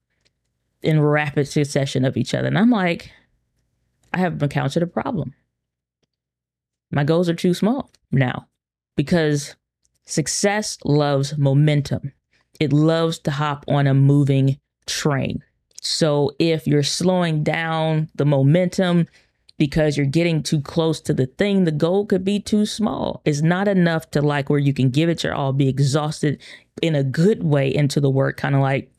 in 0.83 1.01
rapid 1.01 1.49
succession 1.49 2.05
of 2.05 2.17
each 2.17 2.35
other. 2.35 2.47
And 2.47 2.59
I'm 2.59 2.71
like, 2.71 3.11
I 4.13 4.19
have 4.19 4.41
encountered 4.43 4.83
a 4.83 4.87
problem. 4.87 5.35
My 6.91 7.05
goals 7.05 7.29
are 7.29 7.35
too 7.35 7.55
small 7.55 7.91
now 8.13 8.47
because 8.97 9.57
Success 10.09 10.79
loves 10.85 11.37
momentum. 11.39 12.13
It 12.59 12.73
loves 12.73 13.19
to 13.21 13.31
hop 13.31 13.65
on 13.69 13.87
a 13.87 13.95
moving 13.95 14.59
train. 14.87 15.45
So 15.81 16.33
if 16.39 16.67
you're 16.67 16.83
slowing 16.83 17.45
down 17.45 18.09
the 18.15 18.25
momentum, 18.25 19.07
because 19.59 19.97
you're 19.97 20.07
getting 20.07 20.43
too 20.43 20.61
close 20.61 21.01
to 21.01 21.13
the 21.13 21.27
thing. 21.27 21.65
The 21.65 21.73
goal 21.73 22.07
could 22.07 22.25
be 22.25 22.39
too 22.41 22.65
small. 22.65 23.21
It's 23.25 23.43
not 23.43 23.69
enough 23.69 24.11
to 24.13 24.23
like 24.23 24.49
where 24.49 24.61
you 24.61 24.73
can 24.73 24.89
give 24.89 25.09
it 25.09 25.25
your 25.25 25.35
all, 25.35 25.53
be 25.53 25.69
exhausted 25.69 26.41
in 26.81 26.95
a 26.95 27.03
good 27.03 27.43
way 27.43 27.75
into 27.75 28.01
the 28.01 28.09
work, 28.09 28.37
kind 28.37 28.55
of 28.55 28.61
like 28.61 28.91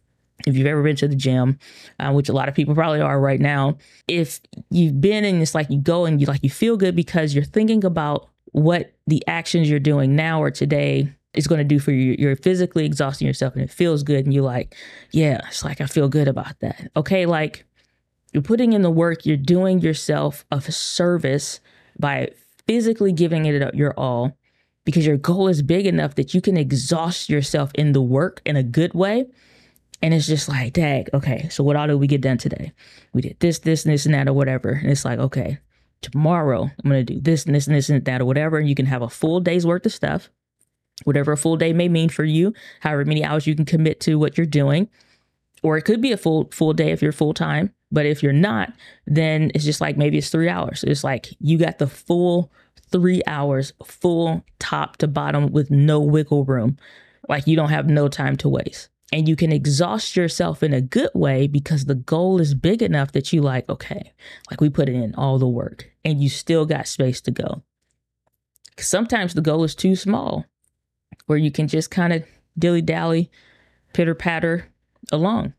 if 0.45 0.55
you've 0.55 0.67
ever 0.67 0.83
been 0.83 0.95
to 0.97 1.07
the 1.07 1.15
gym, 1.15 1.57
uh, 1.99 2.11
which 2.11 2.29
a 2.29 2.33
lot 2.33 2.49
of 2.49 2.55
people 2.55 2.75
probably 2.75 3.01
are 3.01 3.19
right 3.19 3.39
now, 3.39 3.77
if 4.07 4.39
you've 4.69 4.99
been 5.01 5.25
and 5.25 5.41
it's 5.41 5.55
like 5.55 5.69
you 5.69 5.79
go 5.79 6.05
and 6.05 6.21
you 6.21 6.27
like 6.27 6.43
you 6.43 6.49
feel 6.49 6.77
good 6.77 6.95
because 6.95 7.33
you're 7.33 7.43
thinking 7.43 7.83
about 7.83 8.29
what 8.51 8.93
the 9.09 9.23
actions 9.27 9.69
you're 9.69 9.79
doing 9.79 10.15
now 10.15 10.41
or 10.41 10.51
today 10.51 11.11
is 11.33 11.47
going 11.47 11.59
to 11.59 11.65
do 11.65 11.79
for 11.79 11.91
you. 11.91 12.15
You're 12.17 12.35
physically 12.35 12.85
exhausting 12.85 13.27
yourself 13.27 13.53
and 13.53 13.63
it 13.63 13.71
feels 13.71 14.03
good. 14.03 14.25
And 14.25 14.33
you're 14.33 14.43
like, 14.43 14.75
yeah, 15.11 15.41
it's 15.47 15.63
like 15.63 15.81
I 15.81 15.85
feel 15.85 16.09
good 16.09 16.27
about 16.27 16.59
that. 16.59 16.89
Okay. 16.95 17.25
Like 17.25 17.65
you're 18.33 18.43
putting 18.43 18.73
in 18.73 18.81
the 18.81 18.91
work, 18.91 19.25
you're 19.25 19.37
doing 19.37 19.79
yourself 19.79 20.45
a 20.51 20.61
service 20.61 21.59
by 21.99 22.29
physically 22.67 23.11
giving 23.11 23.45
it 23.45 23.75
your 23.75 23.93
all 23.93 24.37
because 24.85 25.05
your 25.05 25.17
goal 25.17 25.47
is 25.47 25.61
big 25.61 25.85
enough 25.85 26.15
that 26.15 26.33
you 26.33 26.41
can 26.41 26.57
exhaust 26.57 27.29
yourself 27.29 27.71
in 27.75 27.93
the 27.93 28.01
work 28.01 28.41
in 28.45 28.55
a 28.55 28.63
good 28.63 28.93
way. 28.93 29.25
And 30.01 30.13
it's 30.13 30.27
just 30.27 30.47
like, 30.47 30.73
dang, 30.73 31.07
okay, 31.13 31.49
so 31.49 31.63
what 31.63 31.75
all 31.75 31.87
did 31.87 31.95
we 31.95 32.07
get 32.07 32.21
done 32.21 32.37
today? 32.37 32.71
We 33.13 33.21
did 33.21 33.39
this, 33.39 33.59
this, 33.59 33.83
and 33.83 33.93
this, 33.93 34.05
and 34.05 34.15
that, 34.15 34.29
or 34.29 34.33
whatever. 34.33 34.69
And 34.69 34.89
it's 34.89 35.03
like, 35.03 35.19
okay, 35.19 35.59
tomorrow 36.01 36.63
I'm 36.63 36.89
going 36.89 37.05
to 37.05 37.13
do 37.13 37.21
this 37.21 37.45
and 37.45 37.55
this 37.55 37.67
and 37.67 37.75
this 37.75 37.89
and 37.89 38.03
that, 38.05 38.21
or 38.21 38.25
whatever. 38.25 38.57
And 38.57 38.69
you 38.69 38.75
can 38.75 38.85
have 38.85 39.01
a 39.01 39.09
full 39.09 39.39
day's 39.39 39.65
worth 39.65 39.85
of 39.85 39.93
stuff, 39.93 40.29
whatever 41.03 41.31
a 41.31 41.37
full 41.37 41.57
day 41.57 41.73
may 41.73 41.87
mean 41.87 42.09
for 42.09 42.23
you, 42.23 42.53
however 42.81 43.05
many 43.05 43.23
hours 43.23 43.47
you 43.47 43.55
can 43.55 43.65
commit 43.65 43.99
to 44.01 44.15
what 44.15 44.37
you're 44.37 44.47
doing. 44.47 44.89
Or 45.61 45.77
it 45.77 45.83
could 45.83 46.01
be 46.01 46.11
a 46.11 46.17
full 46.17 46.49
full 46.51 46.73
day 46.73 46.91
if 46.91 47.01
you're 47.01 47.11
full 47.11 47.33
time. 47.33 47.73
But 47.91 48.05
if 48.05 48.21
you're 48.21 48.31
not, 48.31 48.71
then 49.07 49.51
it's 49.55 49.65
just 49.65 49.81
like 49.81 49.97
maybe 49.97 50.17
it's 50.17 50.29
three 50.29 50.47
hours. 50.47 50.83
It's 50.83 51.03
like 51.03 51.29
you 51.39 51.57
got 51.57 51.79
the 51.79 51.87
full 51.87 52.51
three 52.91 53.21
hours, 53.27 53.73
full 53.85 54.45
top 54.59 54.97
to 54.97 55.07
bottom 55.07 55.51
with 55.51 55.69
no 55.71 55.99
wiggle 55.99 56.45
room. 56.45 56.77
Like 57.27 57.47
you 57.47 57.55
don't 57.55 57.69
have 57.69 57.87
no 57.87 58.07
time 58.07 58.37
to 58.37 58.49
waste. 58.49 58.89
And 59.11 59.27
you 59.27 59.35
can 59.35 59.51
exhaust 59.51 60.15
yourself 60.15 60.61
in 60.61 60.73
a 60.73 60.81
good 60.81 61.09
way 61.15 61.47
because 61.47 61.85
the 61.85 61.95
goal 61.95 62.39
is 62.39 62.53
big 62.53 62.83
enough 62.83 63.11
that 63.13 63.33
you 63.33 63.41
like, 63.41 63.67
okay, 63.67 64.13
like 64.51 64.61
we 64.61 64.69
put 64.69 64.87
in 64.87 65.15
all 65.15 65.39
the 65.39 65.47
work 65.47 65.89
and 66.05 66.21
you 66.21 66.29
still 66.29 66.65
got 66.65 66.87
space 66.87 67.19
to 67.21 67.31
go. 67.31 67.63
Sometimes 68.77 69.33
the 69.33 69.41
goal 69.41 69.63
is 69.63 69.73
too 69.75 69.95
small 69.95 70.45
where 71.25 71.37
you 71.37 71.51
can 71.51 71.67
just 71.67 71.91
kind 71.91 72.13
of 72.13 72.23
dilly 72.57 72.81
dally, 72.81 73.31
pitter 73.93 74.15
patter 74.15 74.67
along. 75.11 75.53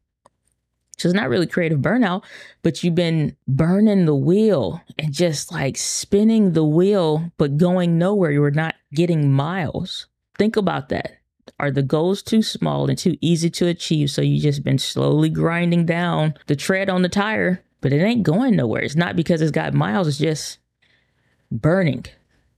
So 0.96 1.08
it's 1.08 1.16
not 1.16 1.30
really 1.30 1.46
creative 1.46 1.78
burnout, 1.78 2.24
but 2.62 2.84
you've 2.84 2.94
been 2.94 3.34
burning 3.48 4.04
the 4.04 4.14
wheel 4.14 4.82
and 4.98 5.12
just 5.12 5.50
like 5.50 5.78
spinning 5.78 6.52
the 6.52 6.64
wheel, 6.64 7.32
but 7.38 7.56
going 7.56 7.98
nowhere. 7.98 8.30
You're 8.30 8.50
not 8.50 8.74
getting 8.92 9.32
miles. 9.32 10.08
Think 10.36 10.56
about 10.56 10.90
that. 10.90 11.19
Are 11.60 11.70
the 11.70 11.82
goals 11.82 12.22
too 12.22 12.40
small 12.40 12.88
and 12.88 12.96
too 12.96 13.18
easy 13.20 13.50
to 13.50 13.66
achieve? 13.66 14.10
So 14.10 14.22
you 14.22 14.40
just 14.40 14.64
been 14.64 14.78
slowly 14.78 15.28
grinding 15.28 15.84
down 15.84 16.32
the 16.46 16.56
tread 16.56 16.88
on 16.88 17.02
the 17.02 17.08
tire, 17.10 17.62
but 17.82 17.92
it 17.92 18.02
ain't 18.02 18.22
going 18.22 18.56
nowhere. 18.56 18.80
It's 18.80 18.96
not 18.96 19.14
because 19.14 19.42
it's 19.42 19.50
got 19.50 19.74
miles, 19.74 20.08
it's 20.08 20.16
just 20.16 20.58
burning 21.52 22.06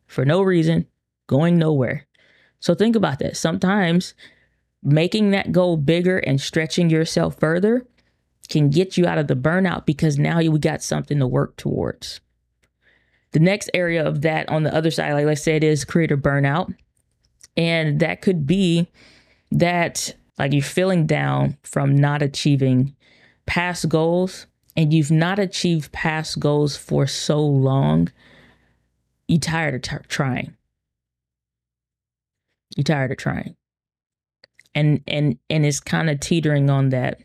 for 0.07 0.25
no 0.25 0.41
reason, 0.41 0.87
going 1.27 1.59
nowhere. 1.59 2.07
So 2.61 2.77
think 2.77 2.95
about 2.95 3.19
that. 3.19 3.37
Sometimes 3.37 4.15
making 4.85 5.33
that 5.33 5.51
goal 5.51 5.77
bigger 5.77 6.19
and 6.19 6.41
stretching 6.41 6.89
yourself 6.89 7.41
further 7.41 7.85
can 8.49 8.71
get 8.71 8.97
you 8.97 9.05
out 9.05 9.19
of 9.19 9.27
the 9.27 9.35
burnout 9.35 9.85
because 9.85 10.17
now 10.17 10.39
you 10.39 10.57
got 10.59 10.81
something 10.81 11.19
to 11.19 11.27
work 11.27 11.57
towards. 11.57 12.21
The 13.33 13.41
next 13.41 13.69
area 13.75 14.07
of 14.07 14.21
that 14.21 14.49
on 14.49 14.63
the 14.63 14.73
other 14.73 14.93
side, 14.93 15.13
like 15.15 15.27
I 15.27 15.35
said, 15.35 15.65
is 15.65 15.85
creator 15.85 16.17
burnout. 16.17 16.73
And 17.57 18.01
that 18.01 18.23
could 18.23 18.47
be 18.47 18.89
that 19.51 20.15
like 20.39 20.53
you're 20.53 20.63
feeling 20.63 21.07
down 21.07 21.59
from 21.63 21.95
not 21.95 22.23
achieving 22.23 22.95
past 23.47 23.89
goals 23.89 24.47
and 24.77 24.93
you've 24.93 25.11
not 25.11 25.39
achieved 25.39 25.93
past 25.93 26.41
goals 26.41 26.77
for 26.77 27.07
so 27.07 27.41
long, 27.41 28.11
you're 29.29 29.39
tired 29.39 29.75
of 29.75 29.83
t- 29.83 30.09
trying. 30.09 30.57
You're 32.77 32.85
tired 32.85 33.11
of 33.11 33.19
trying. 33.19 33.57
And 34.75 35.03
and 35.07 35.39
and 35.51 35.67
it's 35.67 35.81
kind 35.81 36.09
of 36.09 36.21
teetering 36.21 36.71
on 36.71 36.89
that 36.89 37.21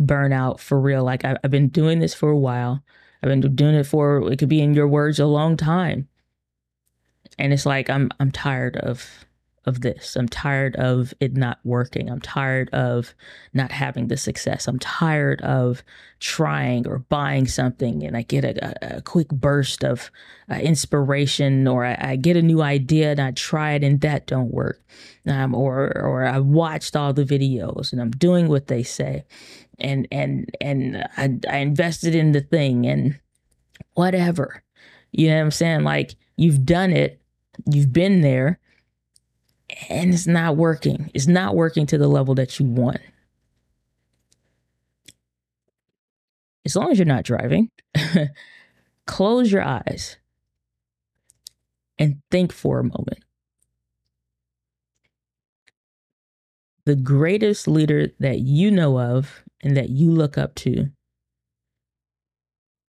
burnout 0.00 0.60
for 0.60 0.80
real. 0.80 1.02
Like 1.02 1.24
I, 1.24 1.36
I've 1.42 1.50
been 1.50 1.68
doing 1.68 1.98
this 1.98 2.14
for 2.14 2.30
a 2.30 2.38
while. 2.38 2.82
I've 3.22 3.28
been 3.28 3.54
doing 3.54 3.74
it 3.74 3.84
for 3.84 4.30
it 4.30 4.38
could 4.38 4.48
be 4.48 4.60
in 4.60 4.74
your 4.74 4.86
words 4.86 5.18
a 5.18 5.26
long 5.26 5.56
time. 5.56 6.08
And 7.38 7.52
it's 7.52 7.66
like 7.66 7.90
I'm 7.90 8.10
I'm 8.20 8.30
tired 8.30 8.76
of 8.76 9.23
of 9.66 9.80
this. 9.80 10.16
I'm 10.16 10.28
tired 10.28 10.76
of 10.76 11.14
it 11.20 11.36
not 11.36 11.58
working. 11.64 12.10
I'm 12.10 12.20
tired 12.20 12.68
of 12.70 13.14
not 13.52 13.72
having 13.72 14.08
the 14.08 14.16
success. 14.16 14.68
I'm 14.68 14.78
tired 14.78 15.40
of 15.42 15.82
trying 16.20 16.86
or 16.86 16.98
buying 16.98 17.46
something 17.46 18.02
and 18.02 18.16
I 18.16 18.22
get 18.22 18.44
a, 18.44 18.96
a 18.96 19.02
quick 19.02 19.28
burst 19.28 19.84
of 19.84 20.10
uh, 20.50 20.54
inspiration 20.54 21.66
or 21.66 21.84
I, 21.84 21.98
I, 22.00 22.16
get 22.16 22.36
a 22.36 22.42
new 22.42 22.62
idea 22.62 23.10
and 23.10 23.20
I 23.20 23.32
try 23.32 23.72
it 23.72 23.84
and 23.84 24.00
that 24.00 24.26
don't 24.26 24.52
work. 24.52 24.80
Um, 25.26 25.54
or 25.54 25.96
or 25.98 26.24
I 26.24 26.38
watched 26.38 26.96
all 26.96 27.12
the 27.12 27.24
videos 27.24 27.92
and 27.92 28.00
I'm 28.00 28.10
doing 28.10 28.48
what 28.48 28.68
they 28.68 28.82
say 28.82 29.24
and 29.78 30.06
and 30.12 30.54
and 30.60 31.08
I, 31.16 31.38
I 31.48 31.58
invested 31.58 32.14
in 32.14 32.32
the 32.32 32.40
thing 32.40 32.86
and 32.86 33.18
whatever. 33.94 34.62
You 35.12 35.28
know 35.28 35.36
what 35.36 35.42
I'm 35.42 35.50
saying? 35.50 35.84
Like 35.84 36.14
you've 36.36 36.64
done 36.64 36.92
it, 36.92 37.20
you've 37.70 37.92
been 37.92 38.20
there, 38.20 38.58
and 39.88 40.12
it's 40.12 40.26
not 40.26 40.56
working. 40.56 41.10
It's 41.14 41.26
not 41.26 41.54
working 41.54 41.86
to 41.86 41.98
the 41.98 42.08
level 42.08 42.34
that 42.36 42.58
you 42.58 42.66
want. 42.66 43.00
As 46.64 46.76
long 46.76 46.90
as 46.90 46.98
you're 46.98 47.06
not 47.06 47.24
driving, 47.24 47.70
close 49.06 49.52
your 49.52 49.62
eyes 49.62 50.16
and 51.98 52.20
think 52.30 52.52
for 52.52 52.80
a 52.80 52.84
moment. 52.84 53.22
The 56.86 56.96
greatest 56.96 57.66
leader 57.68 58.08
that 58.20 58.40
you 58.40 58.70
know 58.70 58.98
of 58.98 59.42
and 59.62 59.76
that 59.76 59.90
you 59.90 60.10
look 60.10 60.36
up 60.36 60.54
to 60.56 60.90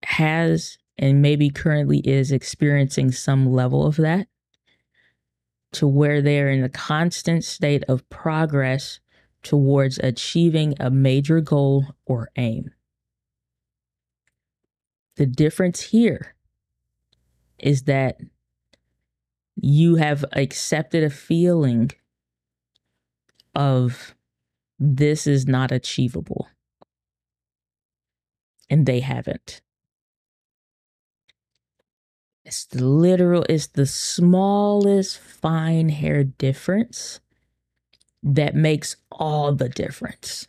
has 0.03 0.77
and 0.97 1.21
maybe 1.21 1.49
currently 1.49 1.99
is 1.99 2.31
experiencing 2.31 3.11
some 3.11 3.51
level 3.51 3.85
of 3.85 3.95
that 3.97 4.27
to 5.75 5.87
where 5.87 6.21
they're 6.21 6.49
in 6.49 6.63
a 6.63 6.69
constant 6.69 7.43
state 7.43 7.83
of 7.87 8.07
progress 8.09 8.99
towards 9.43 9.99
achieving 9.99 10.73
a 10.79 10.89
major 10.89 11.41
goal 11.41 11.85
or 12.05 12.29
aim. 12.35 12.71
The 15.17 15.25
difference 15.25 15.81
here 15.81 16.35
is 17.59 17.83
that 17.83 18.17
you 19.55 19.95
have 19.95 20.25
accepted 20.33 21.03
a 21.03 21.09
feeling 21.09 21.91
of 23.53 24.15
this 24.79 25.27
is 25.27 25.47
not 25.47 25.71
achievable 25.71 26.47
and 28.69 28.85
they 28.85 28.99
haven't. 28.99 29.61
It's 32.45 32.65
the 32.65 32.85
literal, 32.85 33.43
it's 33.49 33.67
the 33.67 33.87
smallest 33.87 35.17
fine 35.17 35.89
hair 35.89 36.23
difference 36.23 37.19
that 38.21 38.55
makes 38.55 38.95
all 39.11 39.51
the 39.53 39.67
difference. 39.67 40.45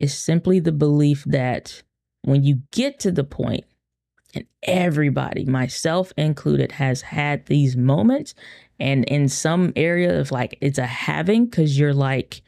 It's 0.00 0.14
simply 0.14 0.58
the 0.58 0.72
belief 0.72 1.22
that 1.24 1.82
when 2.22 2.42
you 2.42 2.62
get 2.72 2.98
to 3.00 3.12
the 3.12 3.22
point, 3.22 3.64
and 4.34 4.46
everybody, 4.64 5.44
myself 5.44 6.12
included, 6.16 6.72
has 6.72 7.02
had 7.02 7.46
these 7.46 7.76
moments, 7.76 8.34
and 8.80 9.04
in 9.04 9.28
some 9.28 9.72
area 9.76 10.18
of 10.18 10.32
like 10.32 10.58
it's 10.60 10.78
a 10.78 10.86
having 10.86 11.44
because 11.44 11.78
you're 11.78 11.94
like, 11.94 12.42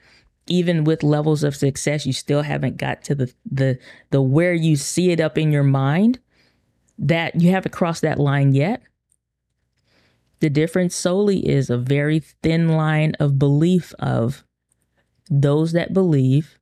even 0.49 0.83
with 0.83 1.05
levels 1.05 1.44
of 1.44 1.55
success, 1.55 2.05
you 2.05 2.12
still 2.12 2.42
haven't 2.42 2.79
got 2.79 3.05
to 3.05 3.14
the 3.14 3.33
the 3.49 3.79
the 4.11 4.20
where 4.20 4.55
you 4.55 4.75
see 4.75 5.12
it 5.12 5.20
up 5.20 5.38
in 5.38 5.53
your 5.53 5.62
mind 5.62 6.18
that 6.98 7.40
you 7.40 7.50
haven't 7.50 7.72
crossed 7.72 8.02
that 8.02 8.18
line 8.18 8.54
yet. 8.54 8.82
The 10.40 10.50
difference 10.50 10.94
solely 10.94 11.46
is 11.46 11.70
a 11.70 11.78
very 11.78 12.20
thin 12.20 12.68
line 12.68 13.14
of 13.18 13.38
belief 13.38 13.94
of 13.98 14.44
those 15.30 15.72
that 15.72 15.92
believe 15.92 16.59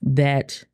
that 0.00 0.64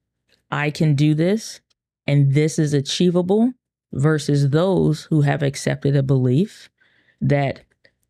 I 0.50 0.70
can 0.70 0.94
do 0.94 1.14
this 1.14 1.60
and 2.06 2.34
this 2.34 2.58
is 2.58 2.72
achievable 2.72 3.52
versus 3.92 4.50
those 4.50 5.04
who 5.04 5.22
have 5.22 5.42
accepted 5.42 5.96
a 5.96 6.02
belief 6.02 6.68
that 7.20 7.62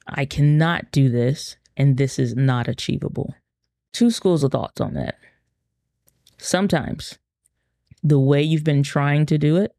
I 0.06 0.24
cannot 0.24 0.90
do 0.90 1.08
this 1.08 1.56
and 1.76 1.96
this 1.96 2.18
is 2.18 2.34
not 2.34 2.68
achievable 2.68 3.34
two 3.96 4.10
schools 4.10 4.44
of 4.44 4.52
thoughts 4.52 4.78
on 4.78 4.92
that. 4.92 5.16
Sometimes 6.36 7.18
the 8.02 8.18
way 8.18 8.42
you've 8.42 8.62
been 8.62 8.82
trying 8.82 9.24
to 9.24 9.38
do 9.38 9.56
it 9.56 9.74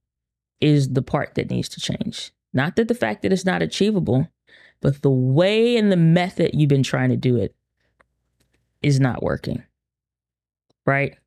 is 0.62 0.93
the 0.93 1.02
part 1.02 1.36
that 1.36 1.50
needs 1.50 1.70
to 1.70 1.80
change. 1.80 2.32
Not 2.54 2.76
that 2.76 2.88
the 2.88 2.96
fact 2.96 3.22
that 3.22 3.32
it's 3.32 3.46
not 3.46 3.62
achievable, 3.62 4.28
but 4.82 5.02
the 5.02 5.10
way 5.10 5.78
and 5.78 5.91
the 5.91 5.98
method 5.98 6.52
you've 6.54 6.70
been 6.70 6.84
trying 6.84 7.10
to 7.10 7.17
do 7.17 7.38
it 7.38 7.56
is 8.82 9.00
not 9.00 9.24
working. 9.24 9.63
Right? 10.86 11.17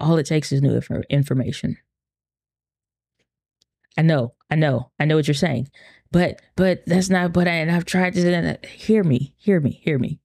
All 0.00 0.16
it 0.16 0.26
takes 0.26 0.52
is 0.52 0.62
new 0.62 0.80
information. 1.10 1.78
I 3.96 4.02
know, 4.02 4.34
I 4.50 4.54
know, 4.54 4.90
I 5.00 5.04
know 5.04 5.16
what 5.16 5.26
you're 5.26 5.34
saying, 5.34 5.70
but 6.12 6.40
but 6.54 6.84
that's 6.86 7.10
not. 7.10 7.32
But 7.32 7.48
I, 7.48 7.52
and 7.52 7.70
I've 7.70 7.84
tried 7.84 8.14
to 8.14 8.58
hear 8.64 9.02
me, 9.02 9.34
hear 9.36 9.60
me, 9.60 9.80
hear 9.82 9.98
me. 9.98 10.20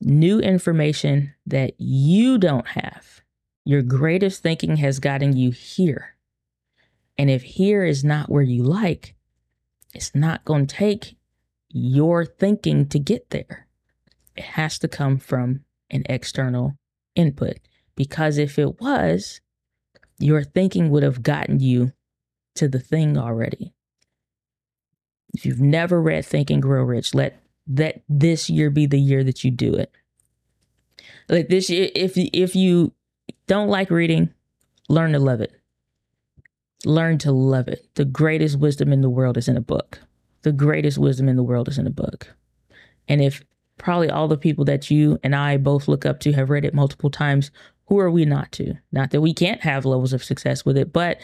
New 0.00 0.40
information 0.40 1.34
that 1.46 1.74
you 1.78 2.36
don't 2.36 2.66
have. 2.66 3.22
Your 3.68 3.82
greatest 3.82 4.44
thinking 4.44 4.76
has 4.76 5.00
gotten 5.00 5.36
you 5.36 5.50
here, 5.50 6.14
and 7.18 7.28
if 7.28 7.42
here 7.42 7.84
is 7.84 8.04
not 8.04 8.30
where 8.30 8.44
you 8.44 8.62
like, 8.62 9.16
it's 9.92 10.14
not 10.14 10.44
going 10.44 10.68
to 10.68 10.76
take 10.76 11.16
your 11.68 12.24
thinking 12.24 12.86
to 12.86 13.00
get 13.00 13.30
there. 13.30 13.66
It 14.36 14.44
has 14.44 14.78
to 14.78 14.86
come 14.86 15.18
from 15.18 15.64
an 15.90 16.04
external 16.08 16.78
input 17.16 17.56
because 17.96 18.38
if 18.38 18.56
it 18.56 18.80
was, 18.80 19.40
your 20.20 20.44
thinking 20.44 20.88
would 20.90 21.02
have 21.02 21.24
gotten 21.24 21.58
you 21.58 21.92
to 22.54 22.68
the 22.68 22.78
thing 22.78 23.18
already. 23.18 23.74
If 25.34 25.44
you've 25.44 25.60
never 25.60 26.00
read 26.00 26.24
Think 26.24 26.50
and 26.50 26.62
Grow 26.62 26.84
Rich, 26.84 27.14
let 27.14 27.42
let 27.66 28.04
this 28.08 28.48
year 28.48 28.70
be 28.70 28.86
the 28.86 29.00
year 29.00 29.24
that 29.24 29.42
you 29.42 29.50
do 29.50 29.74
it. 29.74 29.90
Like 31.28 31.48
this 31.48 31.68
year, 31.68 31.90
if 31.96 32.12
if 32.16 32.54
you 32.54 32.92
don't 33.46 33.68
like 33.68 33.90
reading, 33.90 34.32
learn 34.88 35.12
to 35.12 35.18
love 35.18 35.40
it. 35.40 35.52
Learn 36.84 37.18
to 37.18 37.32
love 37.32 37.68
it. 37.68 37.86
The 37.94 38.04
greatest 38.04 38.58
wisdom 38.58 38.92
in 38.92 39.00
the 39.00 39.10
world 39.10 39.36
is 39.36 39.48
in 39.48 39.56
a 39.56 39.62
book. 39.62 40.00
The 40.42 40.52
greatest 40.52 40.98
wisdom 40.98 41.28
in 41.28 41.36
the 41.36 41.42
world 41.42 41.68
is 41.68 41.78
in 41.78 41.86
a 41.86 41.90
book. 41.90 42.34
And 43.08 43.20
if 43.20 43.42
probably 43.78 44.10
all 44.10 44.28
the 44.28 44.36
people 44.36 44.64
that 44.66 44.90
you 44.90 45.18
and 45.22 45.34
I 45.34 45.56
both 45.56 45.88
look 45.88 46.06
up 46.06 46.20
to 46.20 46.32
have 46.32 46.50
read 46.50 46.64
it 46.64 46.74
multiple 46.74 47.10
times, 47.10 47.50
who 47.86 47.98
are 47.98 48.10
we 48.10 48.24
not 48.24 48.52
to? 48.52 48.74
Not 48.92 49.10
that 49.10 49.20
we 49.20 49.32
can't 49.32 49.62
have 49.62 49.84
levels 49.84 50.12
of 50.12 50.24
success 50.24 50.64
with 50.64 50.76
it, 50.76 50.92
but 50.92 51.18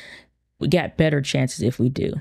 we 0.59 0.69
got 0.69 0.97
better 0.97 1.21
chances 1.21 1.63
if 1.63 1.79
we 1.79 1.89
do. 1.89 2.13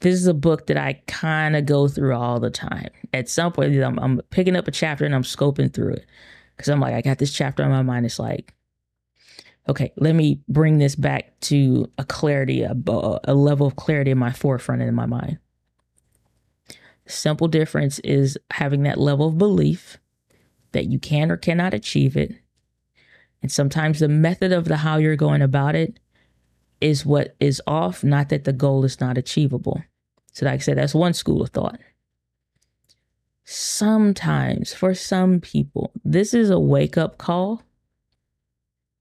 This 0.00 0.14
is 0.14 0.26
a 0.26 0.34
book 0.34 0.66
that 0.66 0.76
I 0.76 1.00
kind 1.06 1.56
of 1.56 1.64
go 1.64 1.88
through 1.88 2.14
all 2.14 2.38
the 2.38 2.50
time. 2.50 2.88
At 3.14 3.28
some 3.28 3.52
point, 3.52 3.74
I'm, 3.82 3.98
I'm 3.98 4.20
picking 4.30 4.56
up 4.56 4.68
a 4.68 4.72
chapter 4.72 5.04
and 5.04 5.14
I'm 5.14 5.22
scoping 5.22 5.72
through 5.72 5.94
it 5.94 6.06
because 6.56 6.68
I'm 6.68 6.80
like, 6.80 6.94
I 6.94 7.00
got 7.00 7.18
this 7.18 7.32
chapter 7.32 7.62
on 7.62 7.70
my 7.70 7.82
mind. 7.82 8.04
It's 8.04 8.18
like, 8.18 8.54
okay, 9.68 9.92
let 9.96 10.14
me 10.14 10.40
bring 10.48 10.78
this 10.78 10.94
back 10.94 11.38
to 11.40 11.90
a 11.98 12.04
clarity, 12.04 12.62
a, 12.62 12.76
a 13.24 13.34
level 13.34 13.66
of 13.66 13.76
clarity 13.76 14.10
in 14.10 14.18
my 14.18 14.32
forefront 14.32 14.80
and 14.80 14.88
in 14.88 14.94
my 14.94 15.06
mind. 15.06 15.38
Simple 17.06 17.48
difference 17.48 17.98
is 18.00 18.38
having 18.52 18.82
that 18.82 18.98
level 18.98 19.28
of 19.28 19.38
belief 19.38 19.98
that 20.72 20.86
you 20.86 20.98
can 20.98 21.30
or 21.30 21.36
cannot 21.36 21.74
achieve 21.74 22.16
it. 22.16 22.34
And 23.42 23.50
sometimes 23.50 23.98
the 23.98 24.08
method 24.08 24.52
of 24.52 24.66
the 24.66 24.78
how 24.78 24.96
you're 24.96 25.16
going 25.16 25.42
about 25.42 25.74
it 25.74 25.98
is 26.80 27.06
what 27.06 27.36
is 27.40 27.62
off, 27.66 28.04
not 28.04 28.28
that 28.28 28.44
the 28.44 28.52
goal 28.52 28.84
is 28.84 29.00
not 29.00 29.16
achievable. 29.16 29.82
So, 30.32 30.46
like 30.46 30.54
I 30.54 30.58
said, 30.58 30.78
that's 30.78 30.94
one 30.94 31.14
school 31.14 31.42
of 31.42 31.50
thought. 31.50 31.78
Sometimes, 33.44 34.74
for 34.74 34.94
some 34.94 35.40
people, 35.40 35.92
this 36.04 36.34
is 36.34 36.50
a 36.50 36.58
wake 36.58 36.98
up 36.98 37.16
call 37.16 37.62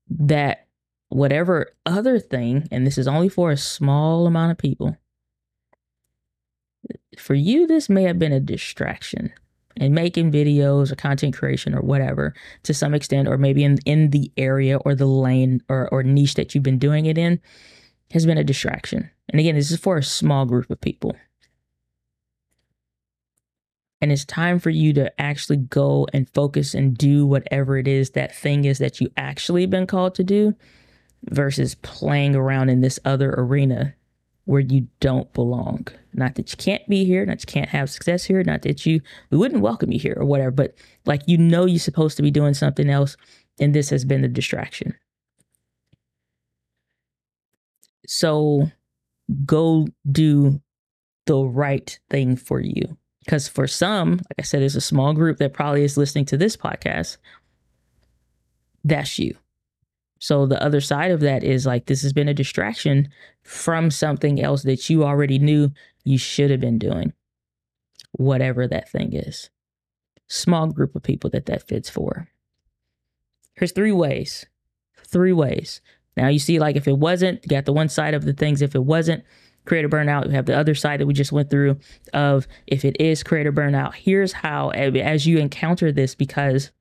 that 0.10 0.68
whatever 1.10 1.74
other 1.86 2.20
thing, 2.20 2.68
and 2.72 2.86
this 2.86 2.98
is 2.98 3.08
only 3.08 3.30
for 3.30 3.52
a 3.52 3.58
small 3.58 4.28
amount 4.28 4.52
of 4.52 4.58
people, 4.58 4.98
for 7.18 7.34
you, 7.34 7.66
this 7.66 7.90
may 7.90 8.04
have 8.04 8.20
been 8.20 8.34
a 8.34 8.40
distraction 8.40 9.34
and 9.78 9.94
making 9.94 10.32
videos 10.32 10.92
or 10.92 10.96
content 10.96 11.36
creation 11.36 11.74
or 11.74 11.82
whatever 11.82 12.34
to 12.64 12.74
some 12.74 12.94
extent, 12.94 13.28
or 13.28 13.38
maybe 13.38 13.64
in, 13.64 13.78
in 13.86 14.12
the 14.12 14.32
area 14.38 14.78
or 14.78 14.96
the 14.96 15.06
lane 15.06 15.62
or, 15.68 15.90
or 15.92 16.04
niche 16.04 16.36
that 16.36 16.54
you've 16.54 16.64
been 16.64 16.80
doing 16.80 17.06
it 17.06 17.18
in, 17.18 17.42
has 18.12 18.26
been 18.26 18.38
a 18.38 18.44
distraction. 18.44 19.10
And 19.30 19.40
again, 19.40 19.56
this 19.56 19.72
is 19.72 19.80
for 19.80 19.98
a 19.98 20.04
small 20.04 20.46
group 20.46 20.70
of 20.70 20.80
people. 20.80 21.16
And 24.06 24.12
it's 24.12 24.24
time 24.24 24.60
for 24.60 24.70
you 24.70 24.94
to 24.94 25.20
actually 25.20 25.58
go 25.58 26.06
and 26.14 26.30
focus 26.30 26.76
and 26.76 26.96
do 26.96 27.26
whatever 27.26 27.76
it 27.76 27.88
is 27.88 28.12
that 28.12 28.36
thing 28.36 28.66
is 28.66 28.78
that 28.78 29.02
you 29.02 29.10
actually 29.18 29.66
been 29.66 29.88
called 29.88 30.14
to 30.14 30.24
do 30.24 30.54
versus 31.32 31.74
playing 31.74 32.36
around 32.36 32.70
in 32.70 32.82
this 32.82 33.00
other 33.04 33.34
arena 33.36 33.96
where 34.44 34.62
you 34.62 34.88
don't 35.00 35.34
belong. 35.34 35.88
Not 36.14 36.36
that 36.36 36.52
you 36.52 36.58
can't 36.58 36.88
be 36.88 37.04
here, 37.04 37.26
not 37.26 37.40
that 37.40 37.50
you 37.50 37.52
can't 37.52 37.70
have 37.70 37.90
success 37.90 38.24
here, 38.24 38.44
not 38.44 38.62
that 38.62 38.86
you 38.86 39.02
we 39.32 39.40
wouldn't 39.40 39.64
welcome 39.64 39.92
you 39.92 39.98
here 39.98 40.18
or 40.20 40.26
whatever, 40.26 40.52
but 40.52 40.76
like 41.08 41.24
you 41.26 41.40
know 41.40 41.66
you're 41.66 41.80
supposed 41.80 42.16
to 42.18 42.22
be 42.22 42.30
doing 42.30 42.54
something 42.54 42.92
else 42.92 43.18
and 43.60 43.74
this 43.74 43.90
has 43.90 44.06
been 44.06 44.22
the 44.22 44.28
distraction. 44.28 44.94
So 48.06 48.70
go 49.48 49.88
do 50.12 50.62
the 51.26 51.40
right 51.44 51.98
thing 52.12 52.36
for 52.36 52.60
you. 52.60 53.00
Because 53.26 53.48
for 53.48 53.68
some, 53.68 54.18
like 54.18 54.40
I 54.40 54.44
said, 54.44 54.62
there's 54.62 54.76
a 54.76 54.82
small 54.82 55.14
group 55.14 55.38
that 55.38 55.54
probably 55.54 55.84
is 55.84 55.98
listening 55.98 56.26
to 56.26 56.38
this 56.38 56.56
podcast. 56.56 57.18
That's 58.84 59.18
you. 59.18 59.36
So 60.20 60.46
the 60.46 60.62
other 60.64 60.80
side 60.80 61.12
of 61.12 61.20
that 61.22 61.44
is 61.44 61.66
like 61.66 61.86
this 61.86 62.04
has 62.04 62.14
been 62.14 62.30
a 62.30 62.34
distraction 62.34 63.10
from 63.44 63.92
something 63.92 64.42
else 64.42 64.64
that 64.64 64.90
you 64.90 65.04
already 65.04 65.40
knew 65.40 65.72
you 66.04 66.18
should 66.18 66.52
have 66.52 66.60
been 66.60 66.80
doing, 66.80 67.14
whatever 68.12 68.68
that 68.68 68.90
thing 68.90 69.14
is. 69.14 69.50
Small 70.28 70.68
group 70.68 70.96
of 70.96 71.04
people 71.04 71.30
that 71.32 71.48
that 71.48 71.68
fits 71.68 71.90
for. 71.90 72.30
Here's 73.56 73.72
three 73.72 73.92
ways. 73.92 74.46
Three 75.08 75.34
ways. 75.34 75.82
Now 76.16 76.28
you 76.28 76.40
see, 76.40 76.60
like 76.60 76.76
if 76.76 76.88
it 76.88 76.98
wasn't, 76.98 77.44
you 77.44 77.50
got 77.50 77.66
the 77.66 77.74
one 77.74 77.90
side 77.90 78.14
of 78.14 78.26
the 78.26 78.34
things. 78.34 78.62
If 78.62 78.76
it 78.76 78.84
wasn't 78.84 79.24
creator 79.66 79.90
burnout, 79.90 80.28
we 80.28 80.34
have 80.34 80.46
the 80.46 80.58
other 80.58 80.76
side 80.76 81.00
that 81.00 81.08
we 81.08 81.14
just 81.14 81.32
went 81.32 81.50
through 81.50 81.78
of 82.14 82.48
if 82.68 82.86
it 82.86 83.00
is 83.00 83.24
creator 83.24 83.52
burnout. 83.52 83.96
Here's 83.96 84.34
how, 84.34 84.70
as 84.70 85.26
you 85.26 85.38
encounter 85.38 85.92
this, 85.92 86.16
because 86.16 86.72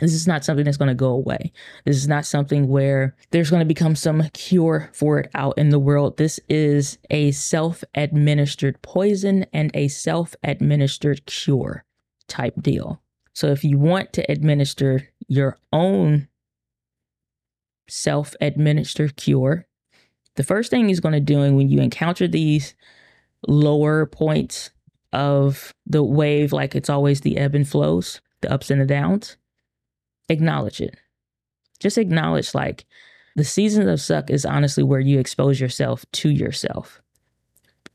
this 0.00 0.14
is 0.14 0.26
not 0.26 0.44
something 0.44 0.64
that's 0.64 0.76
going 0.76 0.88
to 0.88 0.94
go 0.94 1.10
away. 1.10 1.52
This 1.84 1.96
is 1.96 2.08
not 2.08 2.24
something 2.24 2.68
where 2.68 3.14
there's 3.30 3.50
going 3.50 3.60
to 3.60 3.66
become 3.66 3.94
some 3.96 4.22
cure 4.32 4.88
for 4.92 5.18
it 5.18 5.30
out 5.34 5.58
in 5.58 5.70
the 5.70 5.78
world. 5.78 6.16
This 6.16 6.40
is 6.48 6.98
a 7.10 7.32
self 7.32 7.84
administered 7.94 8.80
poison 8.82 9.44
and 9.52 9.70
a 9.74 9.88
self 9.88 10.34
administered 10.42 11.26
cure 11.26 11.84
type 12.28 12.54
deal. 12.60 13.02
So 13.32 13.48
if 13.48 13.64
you 13.64 13.78
want 13.78 14.12
to 14.14 14.30
administer 14.30 15.08
your 15.28 15.58
own 15.72 16.28
self 17.88 18.34
administered 18.40 19.16
cure, 19.16 19.66
the 20.40 20.46
first 20.46 20.70
thing 20.70 20.88
he's 20.88 21.00
going 21.00 21.12
to 21.12 21.20
doing 21.20 21.54
when 21.54 21.68
you 21.68 21.80
encounter 21.80 22.26
these 22.26 22.74
lower 23.46 24.06
points 24.06 24.70
of 25.12 25.74
the 25.84 26.02
wave, 26.02 26.50
like 26.50 26.74
it's 26.74 26.88
always 26.88 27.20
the 27.20 27.36
ebb 27.36 27.54
and 27.54 27.68
flows, 27.68 28.22
the 28.40 28.50
ups 28.50 28.70
and 28.70 28.80
the 28.80 28.86
downs 28.86 29.36
acknowledge 30.30 30.80
it. 30.80 30.96
Just 31.78 31.98
acknowledge 31.98 32.54
like 32.54 32.86
the 33.36 33.44
seasons 33.44 33.86
of 33.86 34.00
suck 34.00 34.30
is 34.30 34.46
honestly 34.46 34.82
where 34.82 34.98
you 34.98 35.18
expose 35.18 35.60
yourself 35.60 36.06
to 36.12 36.30
yourself 36.30 37.02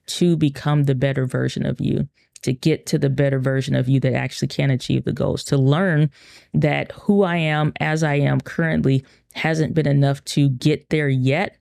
to 0.06 0.38
become 0.38 0.84
the 0.84 0.94
better 0.94 1.26
version 1.26 1.66
of 1.66 1.82
you, 1.82 2.08
to 2.44 2.54
get 2.54 2.86
to 2.86 3.00
the 3.00 3.10
better 3.10 3.40
version 3.40 3.74
of 3.74 3.90
you 3.90 4.00
that 4.02 4.14
actually 4.14 4.50
can 4.50 4.70
achieve 4.70 5.04
the 5.04 5.12
goals, 5.12 5.44
to 5.46 5.58
learn 5.58 6.12
that 6.54 6.92
who 6.92 7.24
I 7.24 7.38
am 7.38 7.74
as 7.80 8.04
I 8.04 8.16
am 8.20 8.40
currently 8.40 9.04
hasn't 9.34 9.74
been 9.74 9.88
enough 9.88 10.24
to 10.26 10.50
get 10.50 10.92
there 10.92 11.10
yet. 11.10 11.58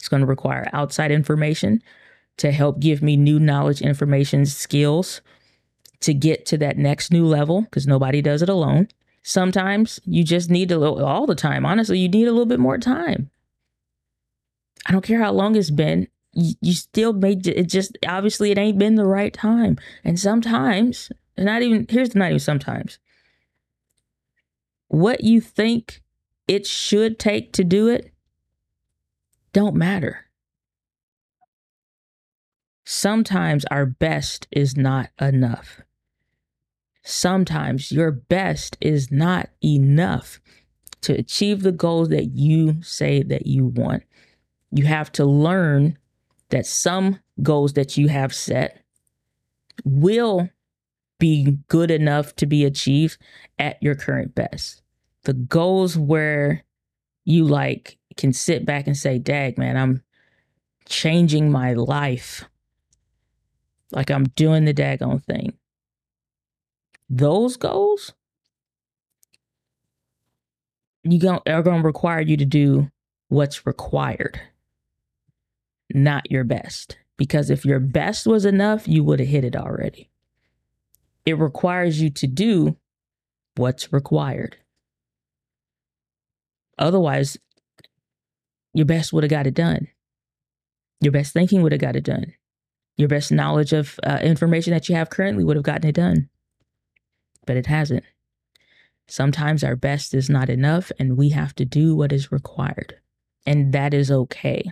It's 0.00 0.08
going 0.08 0.22
to 0.22 0.26
require 0.26 0.68
outside 0.72 1.12
information 1.12 1.82
to 2.38 2.50
help 2.50 2.80
give 2.80 3.02
me 3.02 3.16
new 3.16 3.38
knowledge, 3.38 3.82
information, 3.82 4.46
skills 4.46 5.20
to 6.00 6.14
get 6.14 6.46
to 6.46 6.56
that 6.56 6.78
next 6.78 7.12
new 7.12 7.26
level 7.26 7.62
because 7.62 7.86
nobody 7.86 8.22
does 8.22 8.40
it 8.40 8.48
alone. 8.48 8.88
Sometimes 9.22 10.00
you 10.06 10.24
just 10.24 10.48
need 10.48 10.72
a 10.72 10.78
little, 10.78 11.04
all 11.04 11.26
the 11.26 11.34
time, 11.34 11.66
honestly, 11.66 11.98
you 11.98 12.08
need 12.08 12.26
a 12.26 12.32
little 12.32 12.46
bit 12.46 12.58
more 12.58 12.78
time. 12.78 13.30
I 14.86 14.92
don't 14.92 15.04
care 15.04 15.20
how 15.20 15.32
long 15.32 15.54
it's 15.54 15.70
been. 15.70 16.08
You, 16.32 16.54
you 16.62 16.72
still 16.72 17.12
made 17.12 17.46
it 17.46 17.68
just, 17.68 17.98
obviously, 18.08 18.50
it 18.50 18.56
ain't 18.56 18.78
been 18.78 18.94
the 18.94 19.04
right 19.04 19.34
time. 19.34 19.76
And 20.02 20.18
sometimes, 20.18 21.12
not 21.36 21.60
even, 21.60 21.86
here's 21.90 22.08
the 22.08 22.18
not 22.18 22.30
even 22.30 22.38
sometimes, 22.38 22.98
what 24.88 25.22
you 25.22 25.42
think 25.42 26.00
it 26.48 26.66
should 26.66 27.18
take 27.18 27.52
to 27.52 27.64
do 27.64 27.88
it 27.88 28.14
don't 29.52 29.74
matter. 29.74 30.26
Sometimes 32.84 33.64
our 33.66 33.86
best 33.86 34.48
is 34.50 34.76
not 34.76 35.10
enough 35.20 35.80
sometimes 37.02 37.90
your 37.90 38.10
best 38.10 38.76
is 38.80 39.10
not 39.10 39.50
enough. 39.62 40.40
to 41.02 41.14
achieve 41.14 41.62
the 41.62 41.72
goals 41.72 42.10
that 42.10 42.26
you 42.34 42.82
say 42.82 43.22
that 43.22 43.46
you 43.46 43.64
want, 43.64 44.02
you 44.70 44.84
have 44.84 45.10
to 45.10 45.24
learn 45.24 45.96
that 46.50 46.66
some 46.66 47.18
goals 47.42 47.72
that 47.72 47.96
you 47.96 48.08
have 48.08 48.34
set 48.34 48.84
will 49.82 50.50
be 51.18 51.56
good 51.68 51.90
enough 51.90 52.36
to 52.36 52.44
be 52.44 52.66
achieved 52.66 53.16
at 53.58 53.82
your 53.82 53.94
current 53.94 54.34
best. 54.34 54.82
The 55.22 55.32
goals 55.32 55.96
where 55.96 56.64
you 57.30 57.44
like 57.44 57.98
can 58.16 58.32
sit 58.32 58.66
back 58.66 58.86
and 58.86 58.96
say, 58.96 59.18
Dag, 59.18 59.58
man, 59.58 59.76
I'm 59.76 60.02
changing 60.88 61.50
my 61.50 61.74
life. 61.74 62.44
Like 63.92 64.10
I'm 64.10 64.24
doing 64.24 64.64
the 64.64 64.74
daggone 64.74 65.24
thing. 65.24 65.54
Those 67.08 67.56
goals 67.56 68.12
you 71.02 71.18
going 71.18 71.40
are 71.46 71.62
going 71.62 71.80
to 71.80 71.86
require 71.86 72.20
you 72.20 72.36
to 72.36 72.44
do 72.44 72.90
what's 73.28 73.66
required, 73.66 74.40
not 75.92 76.30
your 76.30 76.44
best. 76.44 76.98
Because 77.16 77.50
if 77.50 77.64
your 77.64 77.80
best 77.80 78.26
was 78.26 78.44
enough, 78.44 78.88
you 78.88 79.04
would 79.04 79.20
have 79.20 79.28
hit 79.28 79.44
it 79.44 79.56
already. 79.56 80.10
It 81.26 81.38
requires 81.38 82.00
you 82.00 82.10
to 82.10 82.26
do 82.26 82.76
what's 83.56 83.92
required. 83.92 84.56
Otherwise, 86.80 87.38
your 88.74 88.86
best 88.86 89.12
would 89.12 89.22
have 89.22 89.30
got 89.30 89.46
it 89.46 89.54
done. 89.54 89.88
Your 91.00 91.12
best 91.12 91.32
thinking 91.32 91.62
would 91.62 91.72
have 91.72 91.80
got 91.80 91.96
it 91.96 92.04
done. 92.04 92.32
Your 92.96 93.08
best 93.08 93.30
knowledge 93.30 93.72
of 93.72 93.98
uh, 94.02 94.18
information 94.22 94.72
that 94.72 94.88
you 94.88 94.94
have 94.94 95.10
currently 95.10 95.44
would 95.44 95.56
have 95.56 95.64
gotten 95.64 95.88
it 95.88 95.94
done. 95.94 96.28
But 97.46 97.56
it 97.56 97.66
hasn't. 97.66 98.04
Sometimes 99.08 99.64
our 99.64 99.76
best 99.76 100.14
is 100.14 100.30
not 100.30 100.48
enough 100.48 100.92
and 100.98 101.16
we 101.16 101.30
have 101.30 101.54
to 101.56 101.64
do 101.64 101.96
what 101.96 102.12
is 102.12 102.30
required. 102.30 102.96
And 103.46 103.72
that 103.72 103.94
is 103.94 104.10
okay. 104.10 104.62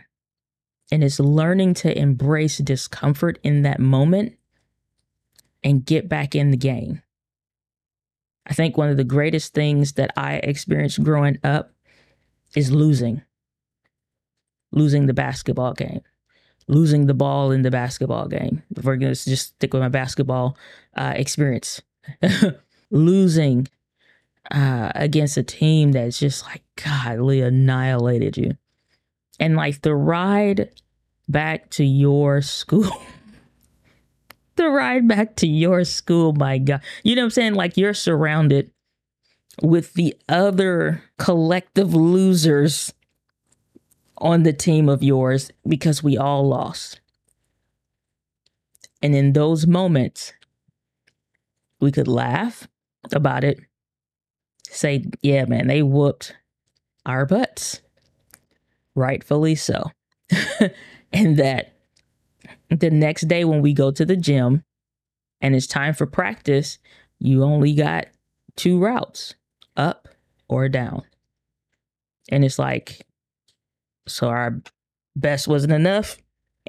And 0.93 1.03
it's 1.03 1.19
learning 1.19 1.75
to 1.75 1.99
embrace 1.99 2.59
discomfort 2.59 3.39
in 3.43 3.63
that 3.63 3.81
moment 3.81 4.37
and 5.65 5.85
get 5.85 6.09
back 6.09 6.35
in 6.35 6.51
the 6.51 6.57
game. 6.57 7.03
I 8.47 8.55
think 8.55 8.77
one 8.77 8.89
of 8.89 8.97
the 8.97 9.05
greatest 9.05 9.55
things 9.55 9.95
that 9.95 10.13
I 10.17 10.35
experienced 10.35 11.03
growing 11.03 11.39
up 11.43 11.73
is 12.59 12.73
losing. 12.73 13.23
Losing 14.73 15.07
the 15.07 15.15
basketball 15.15 15.73
game, 15.73 16.03
losing 16.67 17.07
the 17.07 17.15
ball 17.15 17.53
in 17.53 17.63
the 17.63 17.71
basketball 17.71 18.29
game. 18.29 18.63
If 18.77 18.85
we're 18.85 18.97
going 18.97 19.15
to 19.15 19.25
just 19.25 19.55
stick 19.55 19.73
with 19.73 19.81
my 19.81 19.89
basketball 19.89 20.59
uh, 20.95 21.15
experience, 21.17 21.81
losing 22.91 23.67
uh, 24.51 24.93
against 24.95 25.39
a 25.39 25.43
team 25.43 25.93
that's 25.93 26.19
just 26.19 26.45
like 26.45 26.63
godly 26.77 27.41
annihilated 27.41 28.37
you. 28.37 28.59
And 29.41 29.57
like 29.57 29.81
the 29.81 29.95
ride 29.95 30.71
back 31.29 31.71
to 31.71 31.85
your 31.85 32.43
school. 32.43 32.91
the 34.57 34.69
ride 34.69 35.09
back 35.09 35.37
to 35.37 35.47
your 35.47 35.85
school, 35.85 36.35
my 36.35 36.59
God. 36.59 36.83
You 37.05 37.15
know 37.15 37.23
what 37.23 37.27
I'm 37.27 37.31
saying? 37.31 37.55
Like 37.55 37.79
you're 37.79 37.95
surrounded 37.95 38.71
with 39.63 39.95
the 39.95 40.15
other 40.29 41.03
collective 41.19 41.95
losers 41.95 42.93
on 44.19 44.43
the 44.43 44.53
team 44.53 44.89
of 44.89 45.03
yours 45.03 45.51
because 45.67 46.03
we 46.03 46.17
all 46.17 46.47
lost. 46.47 47.01
And 49.03 49.15
in 49.15 49.33
those 49.33 49.67
moments, 49.67 50.33
we 51.81 51.93
could 51.93 52.09
laugh 52.09 52.67
about 53.13 53.45
it 53.45 53.61
say, 54.69 55.05
yeah, 55.23 55.45
man, 55.47 55.67
they 55.67 55.83
whooped 55.83 56.35
our 57.07 57.25
butts. 57.25 57.81
Rightfully 58.95 59.55
so. 59.55 59.91
and 61.13 61.37
that 61.39 61.75
the 62.69 62.91
next 62.91 63.29
day 63.29 63.45
when 63.45 63.63
we 63.63 63.73
go 63.73 63.91
to 63.91 64.05
the 64.05 64.17
gym 64.17 64.65
and 65.41 65.55
it's 65.55 65.67
time 65.67 65.95
for 65.95 66.07
practice, 66.07 66.79
you 67.19 67.45
only 67.45 67.75
got 67.75 68.09
two 68.57 68.79
routes 68.79 69.35
or 70.49 70.69
down. 70.69 71.03
And 72.31 72.45
it's 72.45 72.59
like, 72.59 73.07
so 74.07 74.29
our 74.29 74.61
best 75.17 75.49
wasn't 75.49 75.73
enough. 75.73 76.17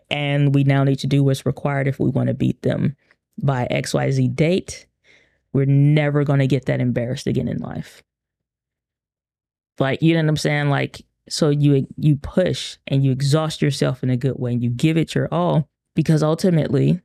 And 0.10 0.56
we 0.56 0.64
now 0.64 0.84
need 0.84 1.00
to 1.00 1.08
do 1.08 1.24
what's 1.24 1.46
required 1.46 1.88
if 1.88 2.00
we 2.00 2.10
want 2.10 2.28
to 2.28 2.34
beat 2.34 2.62
them 2.62 2.96
by 3.42 3.68
XYZ 3.70 4.36
date. 4.36 4.88
We're 5.54 5.66
never 5.66 6.24
going 6.24 6.40
to 6.40 6.48
get 6.48 6.66
that 6.66 6.80
embarrassed 6.80 7.28
again 7.28 7.48
in 7.48 7.58
life. 7.58 8.04
Like, 9.80 10.02
you 10.02 10.14
know 10.14 10.22
what 10.22 10.30
I'm 10.30 10.38
saying? 10.38 10.70
Like, 10.70 11.06
so 11.30 11.50
you 11.50 11.88
you 11.96 12.16
push 12.16 12.78
and 12.88 13.04
you 13.04 13.12
exhaust 13.12 13.62
yourself 13.62 14.04
in 14.04 14.10
a 14.10 14.18
good 14.18 14.38
way 14.38 14.54
and 14.54 14.64
you 14.64 14.70
give 14.70 14.98
it 14.98 15.14
your 15.14 15.28
all 15.32 15.70
because 15.96 16.24
ultimately 16.24 17.02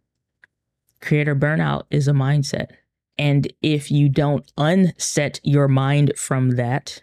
creator 1.01 1.37
burnout 1.37 1.83
is 1.91 2.09
a 2.09 2.13
mindset. 2.13 2.69
And 3.17 3.53
if 3.63 3.91
you 3.91 4.09
don't 4.09 4.51
unset 4.57 5.41
your 5.43 5.69
mind 5.69 6.13
from 6.17 6.53
that, 6.53 7.03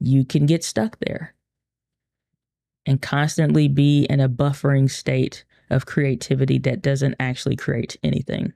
you 0.00 0.24
can 0.24 0.46
get 0.46 0.64
stuck 0.64 0.98
there 0.98 1.34
and 2.86 3.00
constantly 3.00 3.68
be 3.68 4.04
in 4.04 4.18
a 4.18 4.28
buffering 4.28 4.90
state 4.90 5.44
of 5.70 5.86
creativity 5.86 6.58
that 6.58 6.82
doesn't 6.82 7.14
actually 7.20 7.56
create 7.56 7.96
anything. 8.02 8.52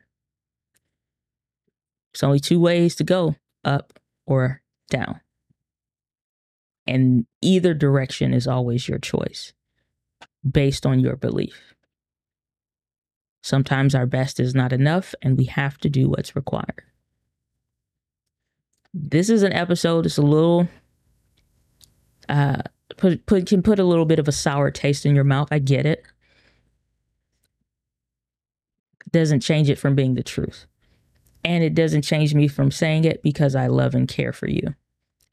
There's 2.13 2.25
only 2.25 2.41
two 2.41 2.59
ways 2.59 2.97
to 2.97 3.05
go 3.05 3.37
up 3.65 3.99
or 4.27 4.61
down. 4.91 5.21
And 6.87 7.27
either 7.43 7.75
direction 7.75 8.35
is 8.35 8.47
always 8.47 8.89
your 8.89 8.99
choice 8.99 9.53
based 10.49 10.87
on 10.87 11.01
your 11.01 11.17
belief. 11.17 11.76
Sometimes 13.47 13.95
our 13.95 14.07
best 14.07 14.41
is 14.41 14.57
not 14.57 14.73
enough 14.73 15.15
and 15.23 15.39
we 15.39 15.45
have 15.45 15.79
to 15.79 15.89
do 15.89 16.09
what's 16.09 16.35
required. 16.35 16.83
This 18.93 19.31
is 19.31 19.45
an 19.45 19.53
episode 19.53 20.05
that's 20.05 20.19
a 20.19 20.23
little 20.23 20.67
uh 22.29 22.63
put 22.97 23.25
put 23.27 23.47
can 23.47 23.63
put 23.63 23.79
a 23.79 23.85
little 23.85 24.05
bit 24.05 24.19
of 24.19 24.27
a 24.27 24.33
sour 24.33 24.73
taste 24.73 25.07
in 25.07 25.15
your 25.15 25.23
mouth. 25.23 25.47
I 25.53 25.61
get 25.61 25.87
it. 25.87 26.05
Doesn't 29.13 29.43
change 29.43 29.71
it 29.71 29.79
from 29.79 29.95
being 29.95 30.15
the 30.15 30.25
truth. 30.25 30.67
And 31.45 31.63
it 31.63 31.75
doesn't 31.75 32.03
change 32.03 32.35
me 32.35 32.49
from 32.49 32.73
saying 32.73 33.05
it 33.05 33.23
because 33.23 33.55
I 33.55 33.69
love 33.69 33.95
and 33.95 34.09
care 34.09 34.33
for 34.33 34.49
you 34.49 34.75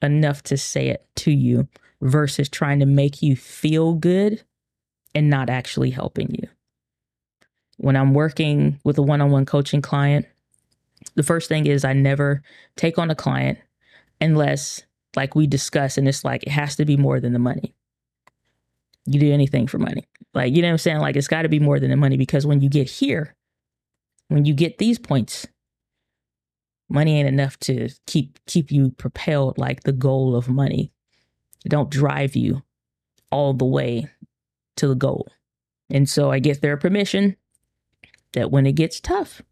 enough 0.02 0.40
to 0.44 0.56
say 0.56 0.86
it 0.86 1.04
to 1.16 1.32
you 1.32 1.66
versus 2.00 2.48
trying 2.48 2.78
to 2.78 2.86
make 2.86 3.22
you 3.22 3.34
feel 3.34 3.94
good 3.94 4.44
and 5.16 5.28
not 5.28 5.50
actually 5.50 5.90
helping 5.90 6.32
you. 6.32 6.48
When 7.78 7.96
I'm 7.96 8.14
working 8.14 8.78
with 8.84 8.98
a 8.98 9.02
one 9.02 9.20
on 9.20 9.30
one 9.30 9.46
coaching 9.46 9.82
client, 9.82 10.26
the 11.14 11.22
first 11.22 11.48
thing 11.48 11.66
is 11.66 11.84
I 11.84 11.92
never 11.92 12.42
take 12.76 12.98
on 12.98 13.10
a 13.10 13.14
client 13.14 13.58
unless, 14.20 14.82
like 15.16 15.34
we 15.34 15.46
discuss, 15.46 15.98
and 15.98 16.08
it's 16.08 16.24
like 16.24 16.42
it 16.44 16.50
has 16.50 16.76
to 16.76 16.84
be 16.84 16.96
more 16.96 17.20
than 17.20 17.32
the 17.32 17.38
money. 17.38 17.74
You 19.06 19.20
do 19.20 19.32
anything 19.32 19.66
for 19.66 19.78
money. 19.78 20.04
Like, 20.32 20.54
you 20.54 20.62
know 20.62 20.68
what 20.68 20.72
I'm 20.72 20.78
saying? 20.78 20.98
Like, 20.98 21.16
it's 21.16 21.28
got 21.28 21.42
to 21.42 21.48
be 21.48 21.60
more 21.60 21.78
than 21.78 21.90
the 21.90 21.96
money 21.96 22.16
because 22.16 22.46
when 22.46 22.60
you 22.60 22.68
get 22.68 22.88
here, 22.88 23.34
when 24.28 24.44
you 24.44 24.54
get 24.54 24.78
these 24.78 24.98
points, 24.98 25.46
money 26.88 27.18
ain't 27.18 27.28
enough 27.28 27.58
to 27.58 27.88
keep 28.06 28.38
keep 28.46 28.70
you 28.70 28.90
propelled 28.92 29.58
like 29.58 29.82
the 29.82 29.92
goal 29.92 30.34
of 30.34 30.48
money. 30.48 30.92
It 31.64 31.68
don't 31.68 31.90
drive 31.90 32.36
you 32.36 32.62
all 33.30 33.52
the 33.52 33.64
way 33.64 34.08
to 34.76 34.88
the 34.88 34.94
goal. 34.94 35.28
And 35.90 36.08
so 36.08 36.30
I 36.30 36.38
get 36.38 36.60
their 36.60 36.76
permission 36.76 37.36
that 38.34 38.50
when 38.50 38.66
it 38.66 38.72
gets 38.72 39.00
tough 39.00 39.42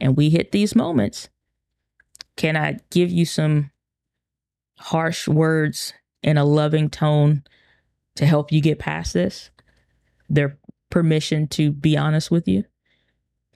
and 0.00 0.16
we 0.16 0.30
hit 0.30 0.52
these 0.52 0.74
moments, 0.74 1.28
can 2.36 2.56
I 2.56 2.78
give 2.90 3.10
you 3.10 3.24
some 3.24 3.70
harsh 4.78 5.28
words 5.28 5.92
in 6.22 6.36
a 6.36 6.44
loving 6.44 6.90
tone 6.90 7.44
to 8.16 8.26
help 8.26 8.50
you 8.50 8.60
get 8.60 8.78
past 8.78 9.12
this? 9.12 9.50
Their 10.28 10.58
permission 10.90 11.46
to 11.48 11.70
be 11.70 11.96
honest 11.96 12.30
with 12.30 12.48
you? 12.48 12.64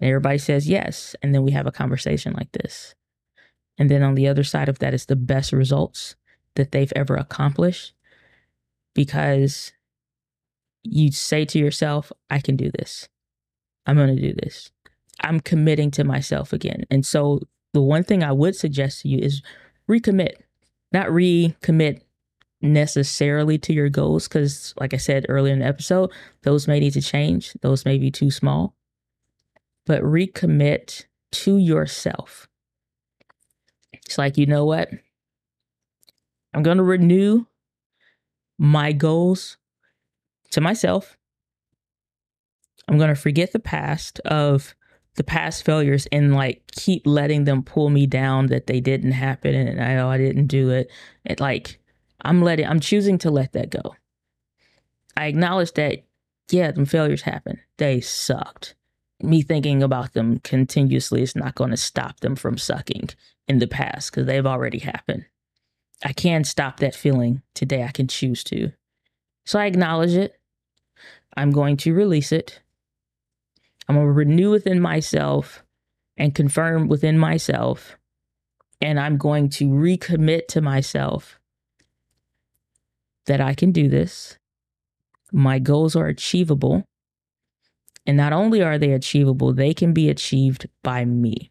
And 0.01 0.09
everybody 0.09 0.39
says 0.39 0.69
yes. 0.69 1.15
And 1.23 1.35
then 1.35 1.43
we 1.43 1.53
have 1.53 1.67
a 1.67 1.73
conversation 1.73 2.33
like 2.33 2.53
this. 2.53 2.95
And 3.79 3.91
then 3.91 4.03
on 4.03 4.15
the 4.15 4.29
other 4.29 4.45
side 4.45 4.69
of 4.69 4.79
that 4.81 4.95
is 4.95 5.07
the 5.07 5.17
best 5.17 5.53
results 5.53 6.17
that 6.57 6.73
they've 6.73 6.93
ever 6.97 7.17
accomplished 7.17 7.95
because 8.95 9.73
you 10.83 11.13
say 11.13 11.45
to 11.47 11.59
yourself, 11.59 12.13
I 12.29 12.41
can 12.41 12.57
do 12.57 12.71
this. 12.71 13.09
I'm 13.91 13.97
going 13.97 14.15
to 14.15 14.23
do 14.23 14.35
this. 14.43 14.71
I'm 15.21 15.41
committing 15.41 15.91
to 15.93 16.05
myself 16.05 16.53
again. 16.53 16.85
And 16.91 17.05
so 17.05 17.41
the 17.73 17.83
one 17.83 18.05
thing 18.05 18.23
I 18.23 18.33
would 18.33 18.57
suggest 18.57 19.03
to 19.03 19.09
you 19.09 19.19
is 19.19 19.43
recommit, 19.89 20.35
not 20.93 21.09
recommit 21.09 22.03
necessarily 22.63 23.57
to 23.57 23.73
your 23.73 23.89
goals 23.89 24.29
because 24.29 24.75
like 24.79 24.93
i 24.93 24.99
said 24.99 25.25
earlier 25.31 25.51
in 25.51 25.61
the 25.61 25.65
episode 25.65 26.11
those 26.43 26.69
may 26.69 26.79
need 26.79 26.93
to 26.93 27.01
change 27.01 27.55
those 27.63 27.87
may 27.87 27.97
be 27.97 28.11
too 28.11 28.31
small 28.31 28.75
but 29.87 30.03
recommit 30.03 31.07
to 31.33 31.57
yourself. 31.57 32.49
It's 33.93 34.19
like, 34.19 34.39
you 34.39 34.47
know 34.47 34.65
what? 34.65 34.89
I'm 36.55 36.63
going 36.63 36.79
to 36.79 36.85
renew 36.85 37.47
my 38.59 38.93
goals 38.93 39.57
to 40.51 40.61
myself. 40.61 41.17
I'm 42.91 42.99
going 42.99 43.09
to 43.09 43.15
forget 43.15 43.53
the 43.53 43.61
past 43.61 44.19
of 44.25 44.75
the 45.15 45.23
past 45.23 45.65
failures 45.65 46.09
and 46.11 46.35
like 46.35 46.63
keep 46.73 47.07
letting 47.07 47.45
them 47.45 47.63
pull 47.63 47.89
me 47.89 48.05
down 48.05 48.47
that 48.49 48.67
they 48.67 48.81
didn't 48.81 49.13
happen 49.13 49.55
and 49.55 49.81
I 49.81 49.95
know 49.95 50.11
I 50.11 50.19
didn't 50.19 50.49
do 50.49 50.71
it. 50.71 50.91
It 51.25 51.39
like 51.39 51.79
I'm 52.23 52.43
letting 52.43 52.67
I'm 52.67 52.81
choosing 52.81 53.17
to 53.19 53.31
let 53.31 53.53
that 53.53 53.71
go. 53.71 53.95
I 55.17 55.27
acknowledge 55.27 55.73
that 55.75 56.05
yeah, 56.51 56.73
them 56.73 56.85
failures 56.85 57.23
happen. 57.23 57.61
They 57.77 58.01
sucked. 58.01 58.75
Me 59.23 59.43
thinking 59.43 59.85
about 59.85 60.15
them 60.15 60.41
continuously 60.41 61.23
is 61.23 61.37
not 61.37 61.55
going 61.55 61.71
to 61.71 61.77
stop 61.77 62.19
them 62.21 62.35
from 62.35 62.59
sucking 62.59 63.11
in 63.47 63.59
the 63.59 63.69
past 63.69 64.11
because 64.11 64.27
they've 64.27 64.47
already 64.47 64.81
happened. 64.81 65.27
I 66.05 66.13
can 66.13 66.43
stop 66.43 66.81
that 66.81 66.97
feeling 66.97 67.43
today. 67.55 67.85
I 67.85 67.93
can 67.93 68.09
choose 68.09 68.43
to. 68.45 68.73
So 69.45 69.61
I 69.61 69.67
acknowledge 69.67 70.15
it. 70.15 70.41
I'm 71.37 71.53
going 71.53 71.77
to 71.79 71.95
release 71.95 72.33
it. 72.33 72.61
I'm 73.91 73.97
going 73.97 74.07
to 74.07 74.13
renew 74.13 74.51
within 74.53 74.81
myself 74.81 75.65
and 76.17 76.33
confirm 76.33 76.87
within 76.87 77.19
myself. 77.19 77.99
And 78.81 79.01
I'm 79.01 79.17
going 79.17 79.49
to 79.49 79.65
recommit 79.65 80.47
to 80.51 80.61
myself 80.61 81.41
that 83.27 83.41
I 83.41 83.53
can 83.53 83.73
do 83.73 83.89
this. 83.89 84.39
My 85.33 85.59
goals 85.59 85.97
are 85.97 86.07
achievable. 86.07 86.85
And 88.07 88.17
not 88.17 88.33
only 88.33 88.63
are 88.63 88.79
they 88.79 88.93
achievable, 88.93 89.53
they 89.53 89.75
can 89.75 89.93
be 89.93 90.09
achieved 90.09 90.69
by 90.85 91.05
me. 91.05 91.51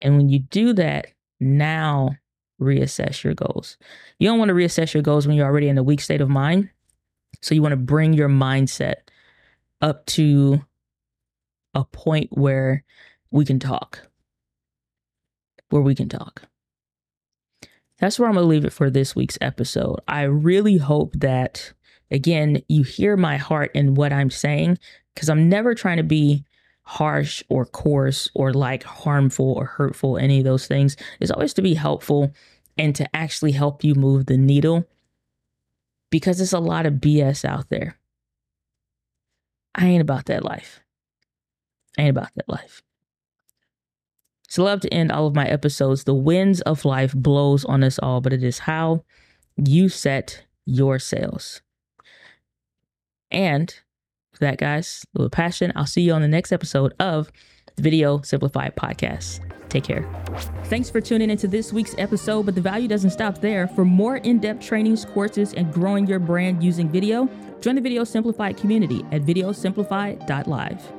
And 0.00 0.16
when 0.16 0.30
you 0.30 0.38
do 0.38 0.72
that, 0.72 1.08
now 1.40 2.16
reassess 2.58 3.22
your 3.22 3.34
goals. 3.34 3.76
You 4.18 4.30
don't 4.30 4.38
want 4.38 4.48
to 4.48 4.54
reassess 4.54 4.94
your 4.94 5.02
goals 5.02 5.26
when 5.26 5.36
you're 5.36 5.44
already 5.44 5.68
in 5.68 5.76
a 5.76 5.82
weak 5.82 6.00
state 6.00 6.22
of 6.22 6.30
mind. 6.30 6.70
So 7.42 7.54
you 7.54 7.60
want 7.60 7.72
to 7.72 7.76
bring 7.76 8.14
your 8.14 8.30
mindset 8.30 8.94
up 9.82 10.06
to 10.06 10.64
a 11.76 11.84
point 11.84 12.30
where 12.32 12.82
we 13.30 13.44
can 13.44 13.60
talk. 13.60 14.08
Where 15.68 15.82
we 15.82 15.94
can 15.94 16.08
talk. 16.08 16.42
That's 17.98 18.18
where 18.18 18.28
I'm 18.28 18.34
going 18.34 18.44
to 18.44 18.48
leave 18.48 18.64
it 18.64 18.72
for 18.72 18.90
this 18.90 19.14
week's 19.14 19.38
episode. 19.40 20.00
I 20.08 20.22
really 20.22 20.78
hope 20.78 21.12
that, 21.16 21.72
again, 22.10 22.62
you 22.68 22.82
hear 22.82 23.16
my 23.16 23.36
heart 23.36 23.70
in 23.74 23.94
what 23.94 24.12
I'm 24.12 24.30
saying, 24.30 24.78
because 25.14 25.28
I'm 25.28 25.48
never 25.48 25.74
trying 25.74 25.98
to 25.98 26.02
be 26.02 26.44
harsh 26.82 27.42
or 27.48 27.66
coarse 27.66 28.30
or 28.34 28.52
like 28.52 28.84
harmful 28.84 29.52
or 29.52 29.66
hurtful, 29.66 30.16
any 30.16 30.38
of 30.38 30.44
those 30.44 30.66
things. 30.66 30.96
It's 31.20 31.30
always 31.30 31.52
to 31.54 31.62
be 31.62 31.74
helpful 31.74 32.32
and 32.78 32.94
to 32.96 33.16
actually 33.16 33.52
help 33.52 33.84
you 33.84 33.94
move 33.94 34.26
the 34.26 34.36
needle 34.36 34.84
because 36.10 36.38
there's 36.38 36.52
a 36.52 36.58
lot 36.58 36.86
of 36.86 36.94
BS 36.94 37.44
out 37.44 37.68
there. 37.68 37.98
I 39.74 39.86
ain't 39.86 40.00
about 40.00 40.26
that 40.26 40.44
life. 40.44 40.80
Ain't 41.98 42.10
about 42.10 42.30
that 42.36 42.48
life. 42.48 42.82
So 44.48 44.64
love 44.64 44.80
to 44.80 44.94
end 44.94 45.10
all 45.10 45.26
of 45.26 45.34
my 45.34 45.46
episodes. 45.46 46.04
The 46.04 46.14
winds 46.14 46.60
of 46.62 46.84
life 46.84 47.12
blows 47.14 47.64
on 47.64 47.82
us 47.82 47.98
all, 47.98 48.20
but 48.20 48.32
it 48.32 48.44
is 48.44 48.60
how 48.60 49.04
you 49.56 49.88
set 49.88 50.44
your 50.64 50.98
sails. 50.98 51.62
And 53.30 53.74
for 54.32 54.40
that, 54.40 54.58
guys, 54.58 55.04
with 55.14 55.32
passion, 55.32 55.72
I'll 55.74 55.86
see 55.86 56.02
you 56.02 56.12
on 56.12 56.22
the 56.22 56.28
next 56.28 56.52
episode 56.52 56.94
of 57.00 57.30
the 57.74 57.82
Video 57.82 58.20
Simplified 58.22 58.76
Podcast. 58.76 59.40
Take 59.68 59.84
care. 59.84 60.08
Thanks 60.64 60.90
for 60.90 61.00
tuning 61.00 61.30
into 61.30 61.48
this 61.48 61.72
week's 61.72 61.94
episode, 61.98 62.46
but 62.46 62.54
the 62.54 62.60
value 62.60 62.88
doesn't 62.88 63.10
stop 63.10 63.40
there. 63.40 63.66
For 63.68 63.84
more 63.84 64.18
in 64.18 64.38
depth 64.38 64.64
trainings, 64.64 65.04
courses, 65.04 65.54
and 65.54 65.72
growing 65.72 66.06
your 66.06 66.18
brand 66.18 66.62
using 66.62 66.88
video, 66.88 67.28
join 67.60 67.74
the 67.74 67.80
Video 67.80 68.04
Simplified 68.04 68.56
community 68.56 69.04
at 69.10 69.22
videosimplified.live. 69.22 70.95